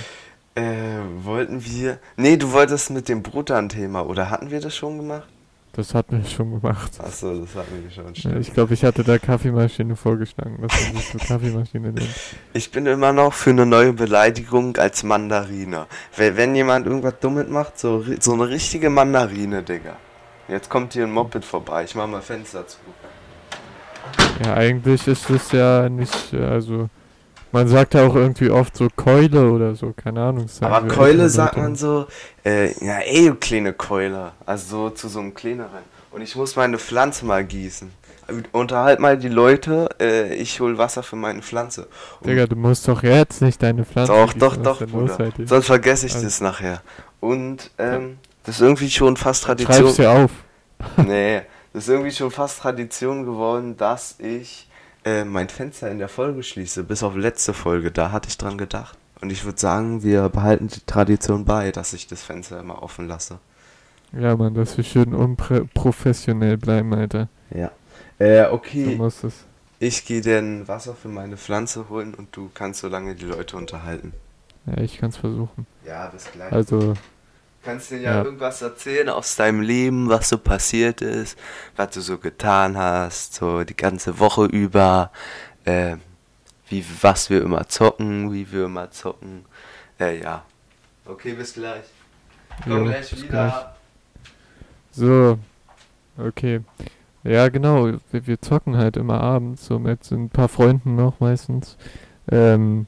Äh, 0.55 1.01
wollten 1.23 1.63
wir. 1.67 1.99
Nee, 2.17 2.39
du 2.39 2.53
wolltest 2.53 2.89
mit 2.89 3.11
dem 3.11 3.23
Bruttern-Thema, 3.23 4.07
oder 4.07 4.31
hatten 4.31 4.51
wir 4.51 4.61
das 4.63 4.75
schon 4.75 4.97
gemacht? 4.97 5.29
Das 5.75 5.95
hatten 5.95 6.23
wir 6.23 6.29
schon 6.29 6.61
gemacht. 6.61 6.93
Achso, 6.99 7.35
das 7.41 7.55
hatten 7.55 7.83
wir 7.83 7.91
schon. 7.91 8.15
Stimmt. 8.15 8.41
Ich 8.41 8.53
glaube, 8.53 8.75
ich 8.75 8.85
hatte 8.85 9.03
da 9.03 9.17
Kaffeemaschine 9.19 9.97
vorgeschlagen, 9.97 10.59
dass 10.61 10.71
man 10.71 10.97
sich 10.97 11.09
so 11.09 11.19
Kaffeemaschine 11.19 11.93
nennt. 11.93 12.11
Ich 12.53 12.71
bin 12.71 12.85
immer 12.85 13.15
noch 13.15 13.33
für 13.33 13.51
eine 13.51 13.65
neue 13.65 13.95
Beleidigung 13.95 14.77
als 14.77 15.03
Mandarine. 15.03 15.87
Wenn, 16.15 16.37
wenn 16.37 16.55
jemand 16.55 16.87
irgendwas 16.87 17.15
Dummes 17.21 17.49
macht, 17.49 17.79
so, 17.79 18.05
so 18.21 18.35
eine 18.35 18.51
richtige 18.51 18.91
Mandarine, 18.91 19.63
Digga. 19.63 19.97
Jetzt 20.47 20.69
kommt 20.69 20.93
hier 20.93 21.05
ein 21.05 21.13
Moped 21.13 21.43
vorbei. 21.43 21.85
Ich 21.85 21.95
mach 21.95 22.07
mal 22.07 22.21
Fenster 22.21 22.67
zu. 22.67 22.77
Ja, 24.45 24.55
eigentlich 24.55 25.07
ist 25.09 25.31
es 25.31 25.53
ja 25.53 25.89
nicht, 25.89 26.35
also 26.35 26.91
man 27.53 27.69
sagt 27.69 27.95
ja 27.95 28.07
auch 28.07 28.17
irgendwie 28.17 28.51
oft 28.51 28.77
so 28.77 28.89
Keule 28.95 29.51
oder 29.51 29.75
so, 29.75 29.93
keine 29.93 30.23
Ahnung. 30.23 30.47
Aber 30.61 30.89
Keule 30.89 31.29
sagt 31.29 31.57
man 31.57 31.77
so, 31.77 32.07
äh, 32.45 32.73
ja 32.85 32.99
ey, 32.99 33.29
du 33.29 33.35
kleine 33.35 33.73
Keule. 33.73 34.33
Also 34.47 34.89
so 34.89 34.91
zu 34.91 35.09
so 35.09 35.21
einem 35.21 35.35
kleineren. 35.35 35.93
Und 36.11 36.23
ich 36.23 36.35
muss 36.37 36.57
meine 36.57 36.79
Pflanze 36.79 37.25
mal 37.25 37.45
gießen. 37.45 37.91
Unterhalt 38.53 39.01
mal 39.01 39.19
die 39.19 39.29
Leute, 39.29 39.89
äh, 40.01 40.35
ich 40.35 40.61
hol 40.61 40.79
Wasser 40.79 41.03
für 41.03 41.17
meine 41.17 41.43
Pflanze. 41.43 41.89
Und 42.21 42.31
Digga, 42.31 42.47
du 42.47 42.57
musst 42.57 42.89
doch 42.89 43.03
jetzt 43.03 43.43
nicht 43.43 43.63
deine 43.63 43.85
Pflanze 43.85 44.13
Doch, 44.13 44.33
doch, 44.33 44.57
doch, 44.57 44.87
Bruder. 44.87 45.19
Sonst 45.45 45.67
vergesse 45.67 46.07
ich 46.07 46.15
also. 46.15 46.27
das 46.27 46.41
nachher. 46.41 46.83
Und, 47.21 47.71
ähm, 47.79 48.19
das 48.45 48.57
ist 48.57 48.61
irgendwie 48.63 48.91
schon 48.91 49.17
fast 49.17 49.45
Tradition. 49.45 49.77
Schreib's 49.77 49.97
dir 49.97 50.11
auf. 50.11 50.31
nee, 50.97 51.43
das 51.73 51.85
ist 51.85 51.89
irgendwie 51.91 52.11
schon 52.11 52.31
fast 52.31 52.61
Tradition 52.61 53.25
geworden, 53.25 53.77
dass 53.77 54.17
ich 54.19 54.69
äh, 55.05 55.25
mein 55.25 55.49
Fenster 55.49 55.91
in 55.91 55.99
der 55.99 56.09
Folge 56.09 56.43
schließe, 56.43 56.85
bis 56.85 57.03
auf 57.03 57.17
letzte 57.17 57.55
Folge, 57.55 57.91
da 57.91 58.13
hatte 58.13 58.29
ich 58.29 58.39
dran 58.39 58.59
gedacht. 58.59 58.99
Und 59.21 59.31
ich 59.31 59.44
würde 59.44 59.61
sagen, 59.61 60.03
wir 60.03 60.29
behalten 60.29 60.69
die 60.69 60.81
Tradition 60.85 61.44
bei, 61.44 61.71
dass 61.71 61.93
ich 61.93 62.06
das 62.09 62.23
Fenster 62.23 62.59
immer 62.59 62.82
offen 62.82 63.06
lasse. 63.06 63.39
Ja, 64.13 64.37
Mann, 64.37 64.55
dass 64.55 64.77
wir 64.77 64.85
schön 64.85 65.15
unprofessionell 65.15 66.59
bleiben, 66.59 66.93
Alter. 66.93 67.29
Ja. 67.51 67.71
Äh, 68.19 68.47
okay. 68.47 68.85
So 68.85 68.91
muss 68.91 69.25
es. 69.25 69.35
Ich 69.79 70.05
gehe 70.05 70.21
denn 70.21 70.69
Wasser 70.69 70.94
für 70.94 71.09
meine 71.09 71.37
Pflanze 71.37 71.89
holen 71.89 72.15
und 72.15 72.37
du 72.37 72.51
kannst 72.53 72.81
so 72.81 72.89
lange 72.89 73.15
die 73.15 73.25
Leute 73.25 73.56
unterhalten. 73.56 74.13
Ja, 74.67 74.82
ich 74.82 74.99
kann 74.99 75.11
es 75.11 75.17
versuchen. 75.17 75.67
Ja, 75.85 76.06
bis 76.09 76.31
gleich. 76.31 76.53
Also, 76.53 76.94
Kannst 77.65 77.93
dir 77.93 77.99
ja, 77.99 78.15
ja, 78.17 78.25
irgendwas 78.25 78.61
erzählen 78.61 79.09
aus 79.09 79.37
deinem 79.37 79.61
Leben, 79.61 80.09
was 80.09 80.29
so 80.29 80.39
passiert 80.39 81.01
ist, 81.01 81.39
was 81.77 81.91
du 81.91 82.01
so 82.01 82.19
getan 82.19 82.77
hast, 82.77 83.35
so 83.35 83.63
die 83.63 83.77
ganze 83.77 84.19
Woche 84.19 84.47
über, 84.47 85.13
äh, 85.65 85.97
wie, 86.69 86.85
was 87.03 87.31
wir 87.31 87.41
immer 87.43 87.69
zocken, 87.69 88.33
wie 88.33 88.51
wir 88.51 88.65
immer 88.65 88.91
zocken. 88.91 89.45
Äh, 90.01 90.21
ja. 90.21 90.43
Okay, 91.07 91.35
bis 91.35 91.55
gleich. 91.55 91.85
Komm 92.65 92.73
jo, 92.73 92.85
gleich 92.85 93.17
wieder. 93.17 93.29
Gleich. 93.29 93.55
So, 94.91 95.39
okay. 96.19 96.61
Ja, 97.23 97.49
genau, 97.49 97.87
wir, 98.11 98.27
wir, 98.27 98.41
zocken 98.41 98.77
halt 98.77 98.97
immer 98.97 99.21
abends, 99.21 99.67
so 99.67 99.79
mit 99.79 100.11
ein 100.11 100.31
paar 100.31 100.49
Freunden 100.49 100.97
noch 100.97 101.21
meistens. 101.21 101.77
Ähm, 102.29 102.87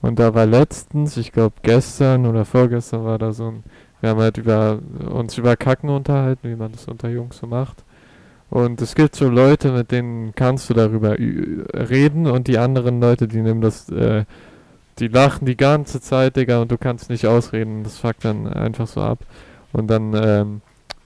und 0.00 0.18
da 0.20 0.34
war 0.34 0.46
letztens, 0.46 1.16
ich 1.16 1.32
glaube 1.32 1.56
gestern 1.62 2.26
oder 2.26 2.44
vorgestern 2.44 3.04
war 3.04 3.18
da 3.18 3.32
so 3.32 3.48
ein 3.48 3.64
wir 4.02 4.10
haben 4.10 4.20
halt 4.20 4.36
über 4.36 4.80
uns 5.10 5.38
über 5.38 5.56
Kacken 5.56 5.88
unterhalten, 5.88 6.50
wie 6.50 6.56
man 6.56 6.72
das 6.72 6.88
unter 6.88 7.08
Jungs 7.08 7.38
so 7.38 7.46
macht. 7.46 7.84
Und 8.50 8.82
es 8.82 8.96
gibt 8.96 9.14
so 9.14 9.28
Leute, 9.28 9.70
mit 9.72 9.92
denen 9.92 10.34
kannst 10.34 10.68
du 10.68 10.74
darüber 10.74 11.16
reden 11.18 12.26
und 12.26 12.48
die 12.48 12.58
anderen 12.58 13.00
Leute, 13.00 13.28
die 13.28 13.40
nehmen 13.40 13.60
das, 13.60 13.88
äh, 13.88 14.24
die 14.98 15.08
lachen 15.08 15.46
die 15.46 15.56
ganze 15.56 16.00
Zeit, 16.00 16.36
Digga, 16.36 16.60
und 16.60 16.70
du 16.70 16.78
kannst 16.78 17.08
nicht 17.10 17.26
ausreden. 17.26 17.84
Das 17.84 17.98
fuckt 17.98 18.24
dann 18.24 18.46
einfach 18.48 18.88
so 18.88 19.00
ab. 19.00 19.20
Und 19.72 19.86
dann 19.88 20.12
ähm, 20.14 20.60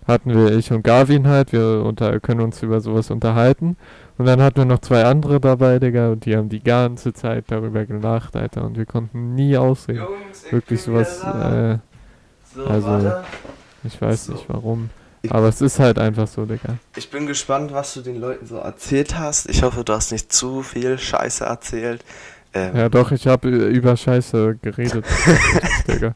hatten 0.08 0.34
wir 0.34 0.56
ich 0.56 0.72
und 0.72 0.82
Gavin 0.82 1.28
halt, 1.28 1.52
wir 1.52 1.84
unter, 1.84 2.18
können 2.18 2.40
uns 2.40 2.62
über 2.62 2.80
sowas 2.80 3.10
unterhalten. 3.10 3.76
Und 4.18 4.24
dann 4.24 4.40
hatten 4.40 4.56
wir 4.56 4.64
noch 4.64 4.80
zwei 4.80 5.04
andere 5.04 5.38
dabei, 5.38 5.78
Digga, 5.78 6.12
und 6.12 6.24
die 6.24 6.34
haben 6.34 6.48
die 6.48 6.62
ganze 6.62 7.12
Zeit 7.12 7.44
darüber 7.48 7.84
gelacht, 7.84 8.36
Alter, 8.36 8.64
und 8.64 8.78
wir 8.78 8.86
konnten 8.86 9.34
nie 9.34 9.56
ausreden. 9.56 10.00
Jungs, 10.00 10.50
Wirklich 10.50 10.82
sowas, 10.82 11.22
äh, 11.22 11.78
so, 12.56 12.64
also, 12.64 12.86
warte. 12.86 13.24
ich 13.84 14.00
weiß 14.00 14.26
so. 14.26 14.32
nicht 14.32 14.48
warum. 14.48 14.90
Aber 15.28 15.48
es 15.48 15.60
ist 15.60 15.78
halt 15.78 15.98
einfach 15.98 16.28
so, 16.28 16.46
Digga. 16.46 16.78
Ich 16.96 17.10
bin 17.10 17.26
gespannt, 17.26 17.72
was 17.72 17.94
du 17.94 18.00
den 18.00 18.20
Leuten 18.20 18.46
so 18.46 18.56
erzählt 18.56 19.18
hast. 19.18 19.48
Ich 19.50 19.62
hoffe, 19.62 19.84
du 19.84 19.92
hast 19.92 20.12
nicht 20.12 20.32
zu 20.32 20.62
viel 20.62 20.98
Scheiße 20.98 21.44
erzählt. 21.44 22.04
Ähm, 22.54 22.76
Ja, 22.76 22.88
doch, 22.88 23.10
ich 23.12 23.26
habe 23.26 23.48
über 23.48 23.96
Scheiße 23.96 24.58
geredet, 24.62 25.04
Digga. 25.88 26.14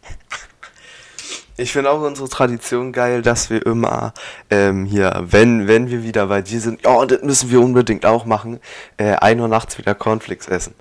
Ich 1.57 1.73
finde 1.73 1.91
auch 1.91 2.01
unsere 2.01 2.29
Tradition 2.29 2.93
geil, 2.93 3.21
dass 3.21 3.51
wir 3.51 3.67
immer 3.67 4.15
ähm, 4.49 4.87
hier, 4.87 5.25
wenn, 5.27 5.69
wenn 5.69 5.91
wir 5.91 6.03
wieder 6.03 6.29
bei 6.29 6.41
dir 6.41 6.61
sind, 6.61 6.85
ja, 6.87 7.05
das 7.05 7.23
müssen 7.23 7.51
wir 7.51 7.61
unbedingt 7.61 8.07
auch 8.07 8.25
machen, 8.25 8.61
äh, 8.97 9.17
1 9.17 9.41
Uhr 9.41 9.49
nachts 9.49 9.77
wieder 9.77 9.95
Cornflakes 9.95 10.49
essen. 10.49 10.75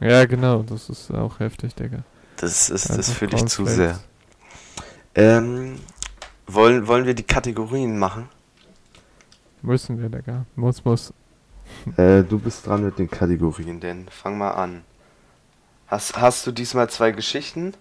Ja, 0.00 0.24
genau, 0.24 0.62
das 0.62 0.88
ist 0.88 1.12
auch 1.12 1.38
heftig, 1.38 1.74
Digga. 1.76 1.98
Das 2.38 2.70
ist 2.70 2.88
das 2.88 2.98
Einfach 2.98 3.12
fühle 3.14 3.36
ich 3.36 3.46
zu 3.46 3.66
sehr. 3.66 4.00
Ähm, 5.14 5.78
wollen, 6.46 6.86
wollen 6.86 7.06
wir 7.06 7.14
die 7.14 7.22
Kategorien 7.24 7.98
machen? 7.98 8.28
Müssen 9.62 10.00
wir, 10.00 10.08
Digga. 10.08 10.44
Muss, 10.56 10.84
muss. 10.84 11.12
Äh, 11.96 12.22
du 12.22 12.38
bist 12.38 12.66
dran 12.66 12.84
mit 12.84 12.98
den 12.98 13.10
Kategorien, 13.10 13.80
denn 13.80 14.08
fang 14.08 14.38
mal 14.38 14.52
an. 14.52 14.82
Hast, 15.88 16.18
hast 16.20 16.46
du 16.46 16.52
diesmal 16.52 16.88
zwei 16.90 17.10
Geschichten? 17.10 17.74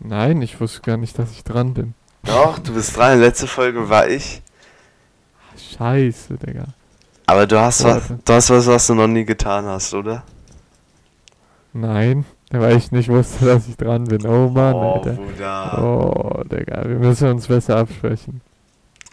Nein, 0.00 0.42
ich 0.42 0.60
wusste 0.60 0.80
gar 0.80 0.96
nicht, 0.96 1.18
dass 1.18 1.30
ich 1.30 1.44
dran 1.44 1.74
bin. 1.74 1.94
Doch, 2.24 2.58
du 2.58 2.74
bist 2.74 2.96
dran. 2.96 3.20
Letzte 3.20 3.46
Folge 3.46 3.88
war 3.88 4.08
ich. 4.08 4.42
Scheiße, 5.56 6.38
Digga. 6.38 6.64
Aber 7.26 7.46
du 7.46 7.60
hast 7.60 7.84
was, 7.84 8.08
du 8.24 8.32
hast 8.32 8.50
was, 8.50 8.66
was 8.66 8.86
du 8.86 8.94
noch 8.94 9.06
nie 9.06 9.24
getan 9.24 9.64
hast, 9.66 9.94
oder? 9.94 10.24
Nein, 11.72 12.24
weil 12.60 12.76
ich 12.76 12.92
nicht 12.92 13.08
wusste, 13.08 13.44
dass 13.46 13.68
ich 13.68 13.76
dran 13.76 14.04
bin. 14.04 14.26
Oh 14.26 14.48
Mann, 14.48 14.74
oh, 14.74 14.92
Alter. 14.94 15.12
Bruder. 15.12 15.82
Oh, 15.82 16.42
Digga, 16.44 16.88
wir 16.88 16.98
müssen 16.98 17.28
uns 17.28 17.48
besser 17.48 17.76
absprechen. 17.78 18.40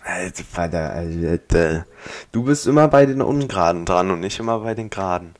Alter, 0.03 0.43
Vater, 0.43 0.93
Alter. 0.93 1.85
Du 2.31 2.43
bist 2.43 2.67
immer 2.67 2.87
bei 2.87 3.05
den 3.05 3.21
Ungeraden 3.21 3.85
dran 3.85 4.11
und 4.11 4.21
nicht 4.21 4.39
immer 4.39 4.59
bei 4.59 4.73
den 4.73 4.89
Geraden. 4.89 5.35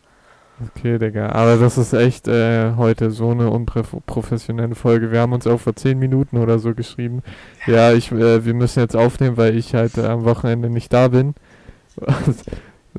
Okay, 0.62 0.98
Digga, 0.98 1.30
aber 1.30 1.56
das 1.56 1.78
ist 1.78 1.94
echt 1.94 2.28
äh, 2.28 2.74
heute 2.76 3.12
so 3.12 3.32
eine 3.32 3.50
unprofessionelle 3.50 4.76
Folge. 4.76 5.10
Wir 5.10 5.22
haben 5.22 5.32
uns 5.32 5.48
auch 5.48 5.60
vor 5.60 5.74
10 5.74 5.98
Minuten 5.98 6.38
oder 6.38 6.60
so 6.60 6.74
geschrieben. 6.74 7.24
Ja, 7.66 7.94
ich, 7.94 8.12
äh, 8.12 8.44
wir 8.44 8.54
müssen 8.54 8.82
jetzt 8.82 8.96
aufnehmen, 8.96 9.38
weil 9.38 9.56
ich 9.56 9.74
halt 9.74 9.98
äh, 9.98 10.06
am 10.06 10.26
Wochenende 10.26 10.70
nicht 10.70 10.92
da 10.92 11.08
bin. 11.08 11.34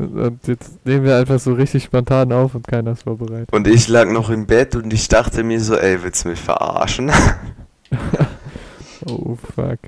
Und 0.01 0.47
jetzt 0.47 0.85
nehmen 0.87 1.05
wir 1.05 1.17
einfach 1.17 1.39
so 1.39 1.53
richtig 1.55 1.85
spontan 1.85 2.33
auf 2.33 2.55
und 2.55 2.67
keiner 2.67 2.93
ist 2.93 3.03
vorbereitet. 3.05 3.51
Und 3.53 3.67
ich 3.69 3.89
lag 3.89 4.07
noch 4.11 4.31
im 4.31 4.47
Bett 4.47 4.75
und 4.77 4.93
ich 4.93 5.09
dachte 5.09 5.43
mir 5.45 5.61
so, 5.61 5.77
ey, 5.77 6.03
willst 6.03 6.25
du 6.25 6.29
mich 6.31 6.41
verarschen? 6.41 7.11
Oh, 9.07 9.37
fuck. 9.37 9.79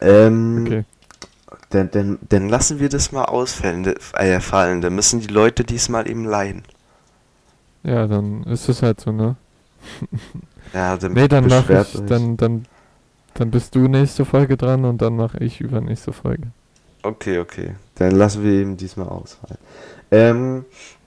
ähm, 0.00 0.64
Okay. 0.66 0.84
dann, 1.70 1.90
dann, 1.90 2.18
dann 2.28 2.48
lassen 2.48 2.78
wir 2.80 2.88
das 2.88 3.12
mal 3.12 3.24
ausfallen, 3.26 3.84
äh, 4.14 4.40
fallen. 4.40 4.80
Dann 4.80 4.94
müssen 4.94 5.20
die 5.20 5.28
Leute 5.28 5.64
diesmal 5.64 6.08
eben 6.08 6.24
leiden. 6.24 6.64
Ja, 7.84 8.06
dann 8.06 8.42
ist 8.44 8.68
es 8.68 8.82
halt 8.82 9.00
so, 9.00 9.12
ne? 9.12 9.36
Ja, 10.72 10.96
dann 10.96 11.12
Nee, 11.12 11.28
dann 11.28 11.46
mach 11.48 11.70
ich, 11.70 11.70
euch. 11.70 12.02
dann, 12.06 12.36
dann, 12.36 12.66
dann 13.34 13.50
bist 13.50 13.74
du 13.74 13.88
nächste 13.88 14.24
Folge 14.24 14.56
dran 14.56 14.84
und 14.84 15.02
dann 15.02 15.16
mache 15.16 15.38
ich 15.44 15.60
übernächste 15.60 16.12
Folge. 16.12 16.52
Okay, 17.04 17.38
okay. 17.38 17.74
Dann 17.96 18.12
lassen 18.12 18.42
wir 18.42 18.52
eben 18.52 18.78
diesmal 18.78 19.08
ausfallen. 19.08 19.58
Ähm, 20.10 20.64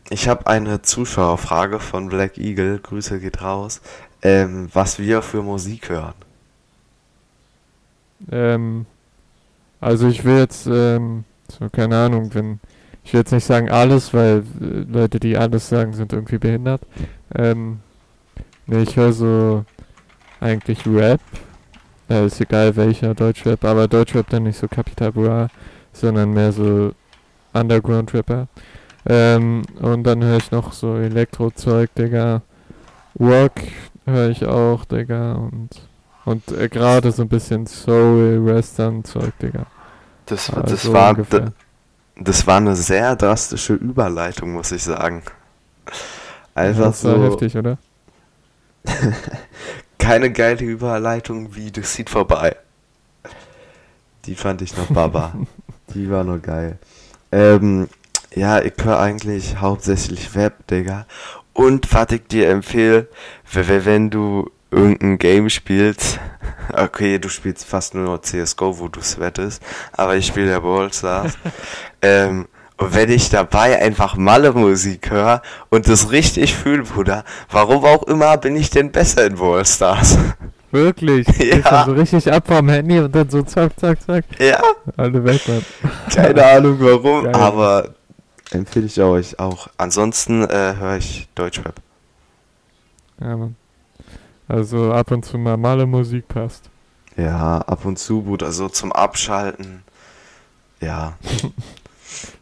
ich 0.09 0.27
habe 0.29 0.45
eine 0.45 0.83
Zuschauerfrage 0.83 1.79
von 1.79 2.07
Black 2.09 2.37
Eagle. 2.37 2.77
Grüße 2.77 3.19
geht 3.19 3.41
raus. 3.41 3.81
Ähm, 4.21 4.69
was 4.73 4.99
wir 4.99 5.23
für 5.23 5.41
Musik 5.41 5.89
hören. 5.89 6.13
Ähm, 8.31 8.85
also 9.81 10.07
ich 10.07 10.23
will 10.23 10.37
jetzt, 10.37 10.67
ähm, 10.67 11.23
so 11.49 11.67
keine 11.69 11.97
Ahnung, 11.97 12.33
wenn, 12.33 12.59
ich 13.03 13.13
will 13.13 13.21
jetzt 13.21 13.31
nicht 13.31 13.45
sagen 13.45 13.69
alles, 13.71 14.13
weil 14.13 14.43
äh, 14.61 14.91
Leute, 14.91 15.19
die 15.19 15.35
alles 15.35 15.67
sagen, 15.67 15.93
sind 15.93 16.13
irgendwie 16.13 16.37
behindert. 16.37 16.81
Ähm, 17.35 17.79
nee, 18.67 18.83
ich 18.83 18.95
höre 18.95 19.13
so 19.13 19.65
eigentlich 20.39 20.85
Rap. 20.85 21.21
Ja, 22.09 22.23
ist 22.23 22.39
egal 22.39 22.75
welcher 22.75 23.15
Deutschrap, 23.15 23.65
aber 23.65 23.87
Deutschrap 23.87 24.29
dann 24.29 24.43
nicht 24.43 24.57
so 24.57 24.67
Capital 24.67 25.11
Bra, 25.11 25.49
sondern 25.99 26.33
mehr 26.33 26.51
so 26.51 26.93
Underground-Rapper. 27.53 28.47
Ähm, 29.09 29.63
und 29.81 30.03
dann 30.03 30.23
höre 30.23 30.37
ich 30.37 30.51
noch 30.51 30.73
so 30.73 30.95
Elektro-Zeug, 30.97 31.93
Digga. 31.95 32.41
Rock 33.19 33.53
höre 34.05 34.29
ich 34.29 34.45
auch, 34.45 34.85
Digga. 34.85 35.33
Und, 35.33 35.69
und 36.25 36.51
äh, 36.51 36.69
gerade 36.69 37.11
so 37.11 37.23
ein 37.23 37.29
bisschen 37.29 37.67
Soul, 37.67 38.45
Western-Zeug, 38.45 39.33
Digga. 39.41 39.65
Das, 40.25 40.49
Ah, 40.51 40.61
das, 40.61 40.91
war, 40.91 41.11
ungefähr. 41.11 41.53
das 42.15 42.45
war 42.47 42.57
eine 42.57 42.75
sehr 42.75 43.15
drastische 43.15 43.73
Überleitung, 43.73 44.53
muss 44.53 44.71
ich 44.71 44.83
sagen. 44.83 45.23
Einfach 46.55 46.85
das 46.85 47.03
war 47.05 47.15
so 47.15 47.23
heftig, 47.23 47.55
oder? 47.55 47.77
keine 49.97 50.31
geile 50.31 50.63
Überleitung 50.65 51.55
wie 51.55 51.71
das 51.71 51.93
sieht 51.93 52.09
vorbei. 52.09 52.55
Die 54.25 54.35
fand 54.35 54.61
ich 54.61 54.75
noch 54.75 54.87
baba. 54.87 55.33
Die 55.93 56.09
war 56.09 56.23
nur 56.23 56.39
geil. 56.39 56.77
Ähm, 57.31 57.89
ja, 58.35 58.61
ich 58.61 58.73
höre 58.81 58.99
eigentlich 58.99 59.57
hauptsächlich 59.59 60.35
Web, 60.35 60.67
Digga. 60.67 61.05
Und 61.53 61.91
was 61.93 62.11
ich 62.11 62.27
dir 62.27 62.49
empfehle, 62.49 63.07
wenn 63.51 64.09
du 64.09 64.51
irgendein 64.69 65.17
Game 65.17 65.49
spielst, 65.49 66.19
okay, 66.73 67.19
du 67.19 67.29
spielst 67.29 67.65
fast 67.65 67.95
nur 67.95 68.03
noch 68.03 68.21
CSGO, 68.21 68.79
wo 68.79 68.87
du 68.87 69.01
sweatest, 69.01 69.61
aber 69.93 70.15
ich 70.15 70.27
spiele 70.27 70.51
ja 70.51 70.59
Ballstars. 70.59 71.33
ähm, 72.01 72.47
und 72.77 72.93
wenn 72.93 73.09
ich 73.09 73.29
dabei 73.29 73.81
einfach 73.81 74.17
Malle-Musik 74.17 75.09
höre 75.09 75.41
und 75.69 75.87
das 75.87 76.11
richtig 76.11 76.55
fühle, 76.55 76.83
Bruder, 76.83 77.23
warum 77.49 77.83
auch 77.85 78.03
immer 78.03 78.37
bin 78.37 78.55
ich 78.55 78.69
denn 78.69 78.91
besser 78.91 79.25
in 79.25 79.35
Ballstars? 79.35 80.17
Wirklich? 80.71 81.27
Ja. 81.39 81.59
Dann 81.59 81.85
so 81.85 81.93
richtig 81.93 82.31
ab 82.31 82.45
vom 82.47 82.67
Handy 82.69 82.99
und 82.99 83.13
dann 83.15 83.29
so 83.29 83.41
zack, 83.43 83.79
zack, 83.79 84.01
zack. 84.01 84.25
ja, 84.39 84.61
Alle 84.97 85.23
weg, 85.23 85.41
Mann. 85.47 85.65
keine 86.13 86.45
Ahnung 86.51 86.77
warum, 86.79 87.23
Geil. 87.23 87.35
aber 87.35 87.89
empfehle 88.51 88.85
ich 88.85 88.99
euch 89.01 89.39
auch. 89.39 89.67
Ansonsten 89.77 90.43
äh, 90.43 90.75
höre 90.77 90.97
ich 90.97 91.27
Deutschrap. 91.35 91.75
Ja, 93.21 93.35
Mann. 93.37 93.55
Also 94.47 94.91
ab 94.93 95.11
und 95.11 95.25
zu 95.25 95.37
mal 95.37 95.57
Malle 95.57 95.85
Musik 95.85 96.27
passt. 96.27 96.69
Ja, 97.17 97.59
ab 97.59 97.83
und 97.85 97.97
zu, 97.99 98.21
Bruder, 98.21 98.51
so 98.51 98.69
zum 98.69 98.91
Abschalten. 98.91 99.83
Ja. 100.81 101.17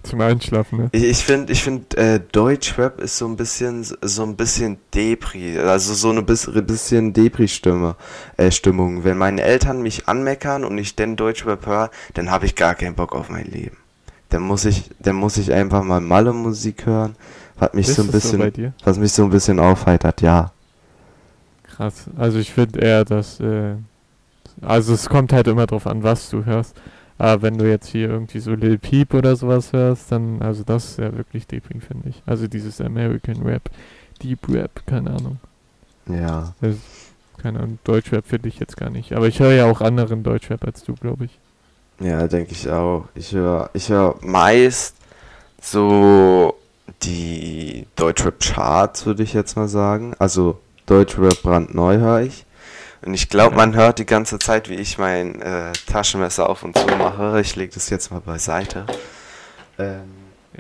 Zum 0.04 0.22
Einschlafen, 0.22 0.78
ne? 0.78 0.90
Ich, 0.92 1.04
ich 1.04 1.26
finde, 1.26 1.52
ich 1.52 1.64
find, 1.64 1.96
äh, 1.96 2.20
Deutschrap 2.32 3.00
ist 3.00 3.18
so 3.18 3.28
ein 3.28 3.36
bisschen, 3.36 3.84
so 3.84 4.24
ein 4.24 4.36
bisschen 4.36 4.78
Depri, 4.94 5.58
also 5.58 5.94
so 5.94 6.10
eine 6.10 6.22
bis, 6.22 6.50
bisschen 6.54 7.14
Depri-Stimme, 7.14 7.96
äh, 8.38 8.52
Stimmung. 8.52 9.04
Wenn 9.04 9.18
meine 9.18 9.42
Eltern 9.42 9.82
mich 9.82 10.08
anmeckern 10.08 10.64
und 10.64 10.78
ich 10.78 10.96
denn 10.96 11.16
Deutschrap 11.16 11.66
höre, 11.66 11.92
dann 12.14 12.30
habe 12.30 12.46
ich 12.46 12.56
gar 12.56 12.76
keinen 12.76 12.96
Bock 12.96 13.14
auf 13.16 13.30
mein 13.30 13.46
Leben. 13.46 13.78
Dann 14.30 14.44
muss 14.44 14.66
ich, 14.66 14.90
dann 15.00 15.16
muss 15.16 15.38
ich 15.38 15.52
einfach 15.52 15.84
mal 15.84 16.02
Malle-Musik 16.02 16.86
hören, 16.86 17.16
was 17.58 17.74
mich 17.74 17.88
Ist 17.88 17.96
so 17.96 18.02
ein 18.04 18.06
so 18.08 18.12
bisschen, 18.12 18.54
dir? 18.54 18.74
was 18.84 18.98
mich 18.98 19.12
so 19.14 19.24
ein 19.24 19.30
bisschen 19.30 19.60
aufheitert, 19.60 20.22
ja. 20.22 20.52
Krass. 21.64 22.06
Also 22.18 22.38
ich 22.40 22.52
finde 22.52 22.80
eher, 22.80 23.04
dass, 23.06 23.40
äh, 23.40 23.76
also 24.62 24.94
es 24.94 25.10
kommt 25.10 25.34
halt 25.34 25.48
immer 25.48 25.66
drauf 25.68 25.88
an, 25.88 26.04
was 26.04 26.30
du 26.30 26.46
hörst. 26.46 26.76
Aber 27.18 27.42
wenn 27.42 27.58
du 27.58 27.70
jetzt 27.70 27.88
hier 27.88 28.10
irgendwie 28.10 28.40
so 28.40 28.52
Lil 28.52 28.78
Peep 28.78 29.14
oder 29.14 29.36
sowas 29.36 29.72
hörst, 29.72 30.12
dann, 30.12 30.42
also 30.42 30.64
das 30.64 30.92
ist 30.92 31.00
ja 31.00 31.16
wirklich 31.16 31.48
Depri, 31.48 31.80
finde 31.80 32.10
ich. 32.10 32.22
Also 32.26 32.48
dieses 32.48 32.82
American 32.82 33.42
Rap, 33.44 33.70
Deep 34.22 34.50
Rap, 34.50 34.86
keine 34.86 35.12
Ahnung. 35.12 35.38
Ja. 36.08 36.54
Das, 36.60 36.76
keine 37.38 37.60
Ahnung, 37.60 37.80
Deutschrap 37.84 38.26
finde 38.26 38.50
ich 38.50 38.60
jetzt 38.60 38.76
gar 38.76 38.90
nicht. 38.90 39.14
Aber 39.14 39.28
ich 39.28 39.40
höre 39.40 39.54
ja 39.54 39.66
auch 39.66 39.82
anderen 39.82 40.24
Deutschrap 40.24 40.66
als 40.66 40.84
du, 40.84 40.94
glaube 40.96 41.26
ich. 41.26 41.40
Ja, 42.00 42.28
denke 42.28 42.52
ich 42.52 42.70
auch. 42.70 43.06
Ich 43.16 43.32
höre 43.34 43.70
ich 43.74 43.90
hör 43.90 44.18
meist 44.22 44.96
so 45.62 46.56
die 47.04 47.88
Deutschrap-Charts, 47.96 49.06
würde 49.06 49.24
ich 49.24 49.34
jetzt 49.34 49.56
mal 49.56 49.68
sagen. 49.68 50.14
Also 50.20 50.60
Deutschrap 50.86 51.42
brandneu 51.42 51.98
höre 51.98 52.22
ich. 52.22 52.45
Und 53.06 53.14
ich 53.14 53.30
glaube, 53.30 53.56
man 53.56 53.76
hört 53.76 54.00
die 54.00 54.06
ganze 54.06 54.40
Zeit, 54.40 54.68
wie 54.68 54.76
ich 54.76 54.98
mein 54.98 55.40
äh, 55.42 55.72
Taschenmesser 55.88 56.50
auf 56.50 56.64
und 56.64 56.76
zu 56.76 56.88
mache. 56.98 57.40
Ich 57.40 57.56
lege 57.56 57.72
das 57.74 57.90
jetzt 57.92 58.12
mal 58.12 58.20
beiseite. 58.20 58.86
Ähm, 59.78 60.02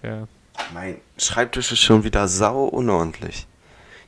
Ja. 0.04 0.28
mein 0.74 0.98
Schreibtisch 1.18 1.72
ist 1.72 1.80
schon 1.82 2.04
wieder 2.04 2.28
sau 2.28 2.66
unordentlich. 2.66 3.48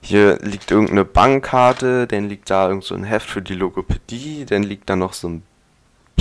Hier 0.02 0.38
liegt 0.42 0.70
irgendeine 0.70 1.04
Bankkarte, 1.06 2.06
dann 2.06 2.30
liegt 2.30 2.50
da 2.52 2.68
irgend 2.70 2.84
so 2.84 2.94
ein 2.94 3.04
Heft 3.04 3.28
für 3.28 3.42
die 3.42 3.56
Logopädie, 3.56 4.46
dann 4.46 4.62
liegt 4.64 4.90
da 4.90 4.96
noch 4.96 5.14
so 5.14 5.30
ein, 5.30 5.44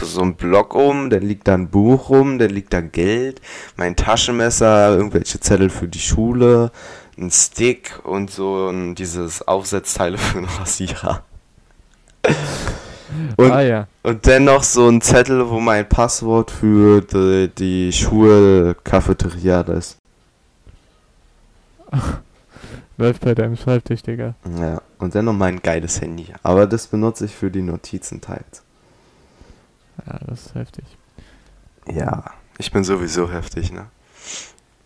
so 0.00 0.22
ein 0.22 0.36
Block 0.36 0.74
um, 0.74 1.10
dann 1.10 1.22
liegt 1.22 1.46
da 1.48 1.54
ein 1.54 1.68
Buch 1.68 2.08
rum, 2.08 2.38
dann 2.38 2.50
liegt 2.50 2.72
da 2.72 2.80
Geld, 2.80 3.42
mein 3.76 3.94
Taschenmesser, 3.94 4.96
irgendwelche 4.96 5.38
Zettel 5.40 5.68
für 5.68 5.88
die 5.88 5.98
Schule, 6.00 6.72
ein 7.18 7.30
Stick 7.30 8.00
und 8.04 8.30
so 8.30 8.68
ein, 8.70 8.94
dieses 8.94 9.46
Aufsetzteile 9.46 10.16
für 10.18 10.38
einen 10.38 10.46
Rasierer. 10.46 11.22
Und, 13.36 13.50
ah 13.50 13.60
ja. 13.62 13.86
und 14.02 14.26
dennoch 14.26 14.62
so 14.62 14.88
ein 14.88 15.00
Zettel, 15.00 15.48
wo 15.48 15.60
mein 15.60 15.88
Passwort 15.88 16.50
für 16.50 17.00
die, 17.00 17.48
die 17.56 17.92
Schulcafeteria 17.92 19.60
ist. 19.62 19.96
Läuft 22.98 23.22
bei 23.22 23.34
deinem 23.34 23.56
Schreibtisch, 23.56 24.02
Digga. 24.02 24.34
Ja, 24.58 24.80
und 24.98 25.14
dennoch 25.14 25.34
mein 25.34 25.60
geiles 25.60 26.00
Handy. 26.00 26.26
Aber 26.42 26.66
das 26.66 26.86
benutze 26.86 27.26
ich 27.26 27.34
für 27.34 27.50
die 27.50 27.62
Notizen 27.62 28.20
teils. 28.20 28.62
Ja, 30.06 30.18
das 30.26 30.46
ist 30.46 30.54
heftig. 30.54 30.84
Ja, 31.90 32.24
ich 32.58 32.72
bin 32.72 32.84
sowieso 32.84 33.30
heftig, 33.30 33.70
ne? 33.72 33.86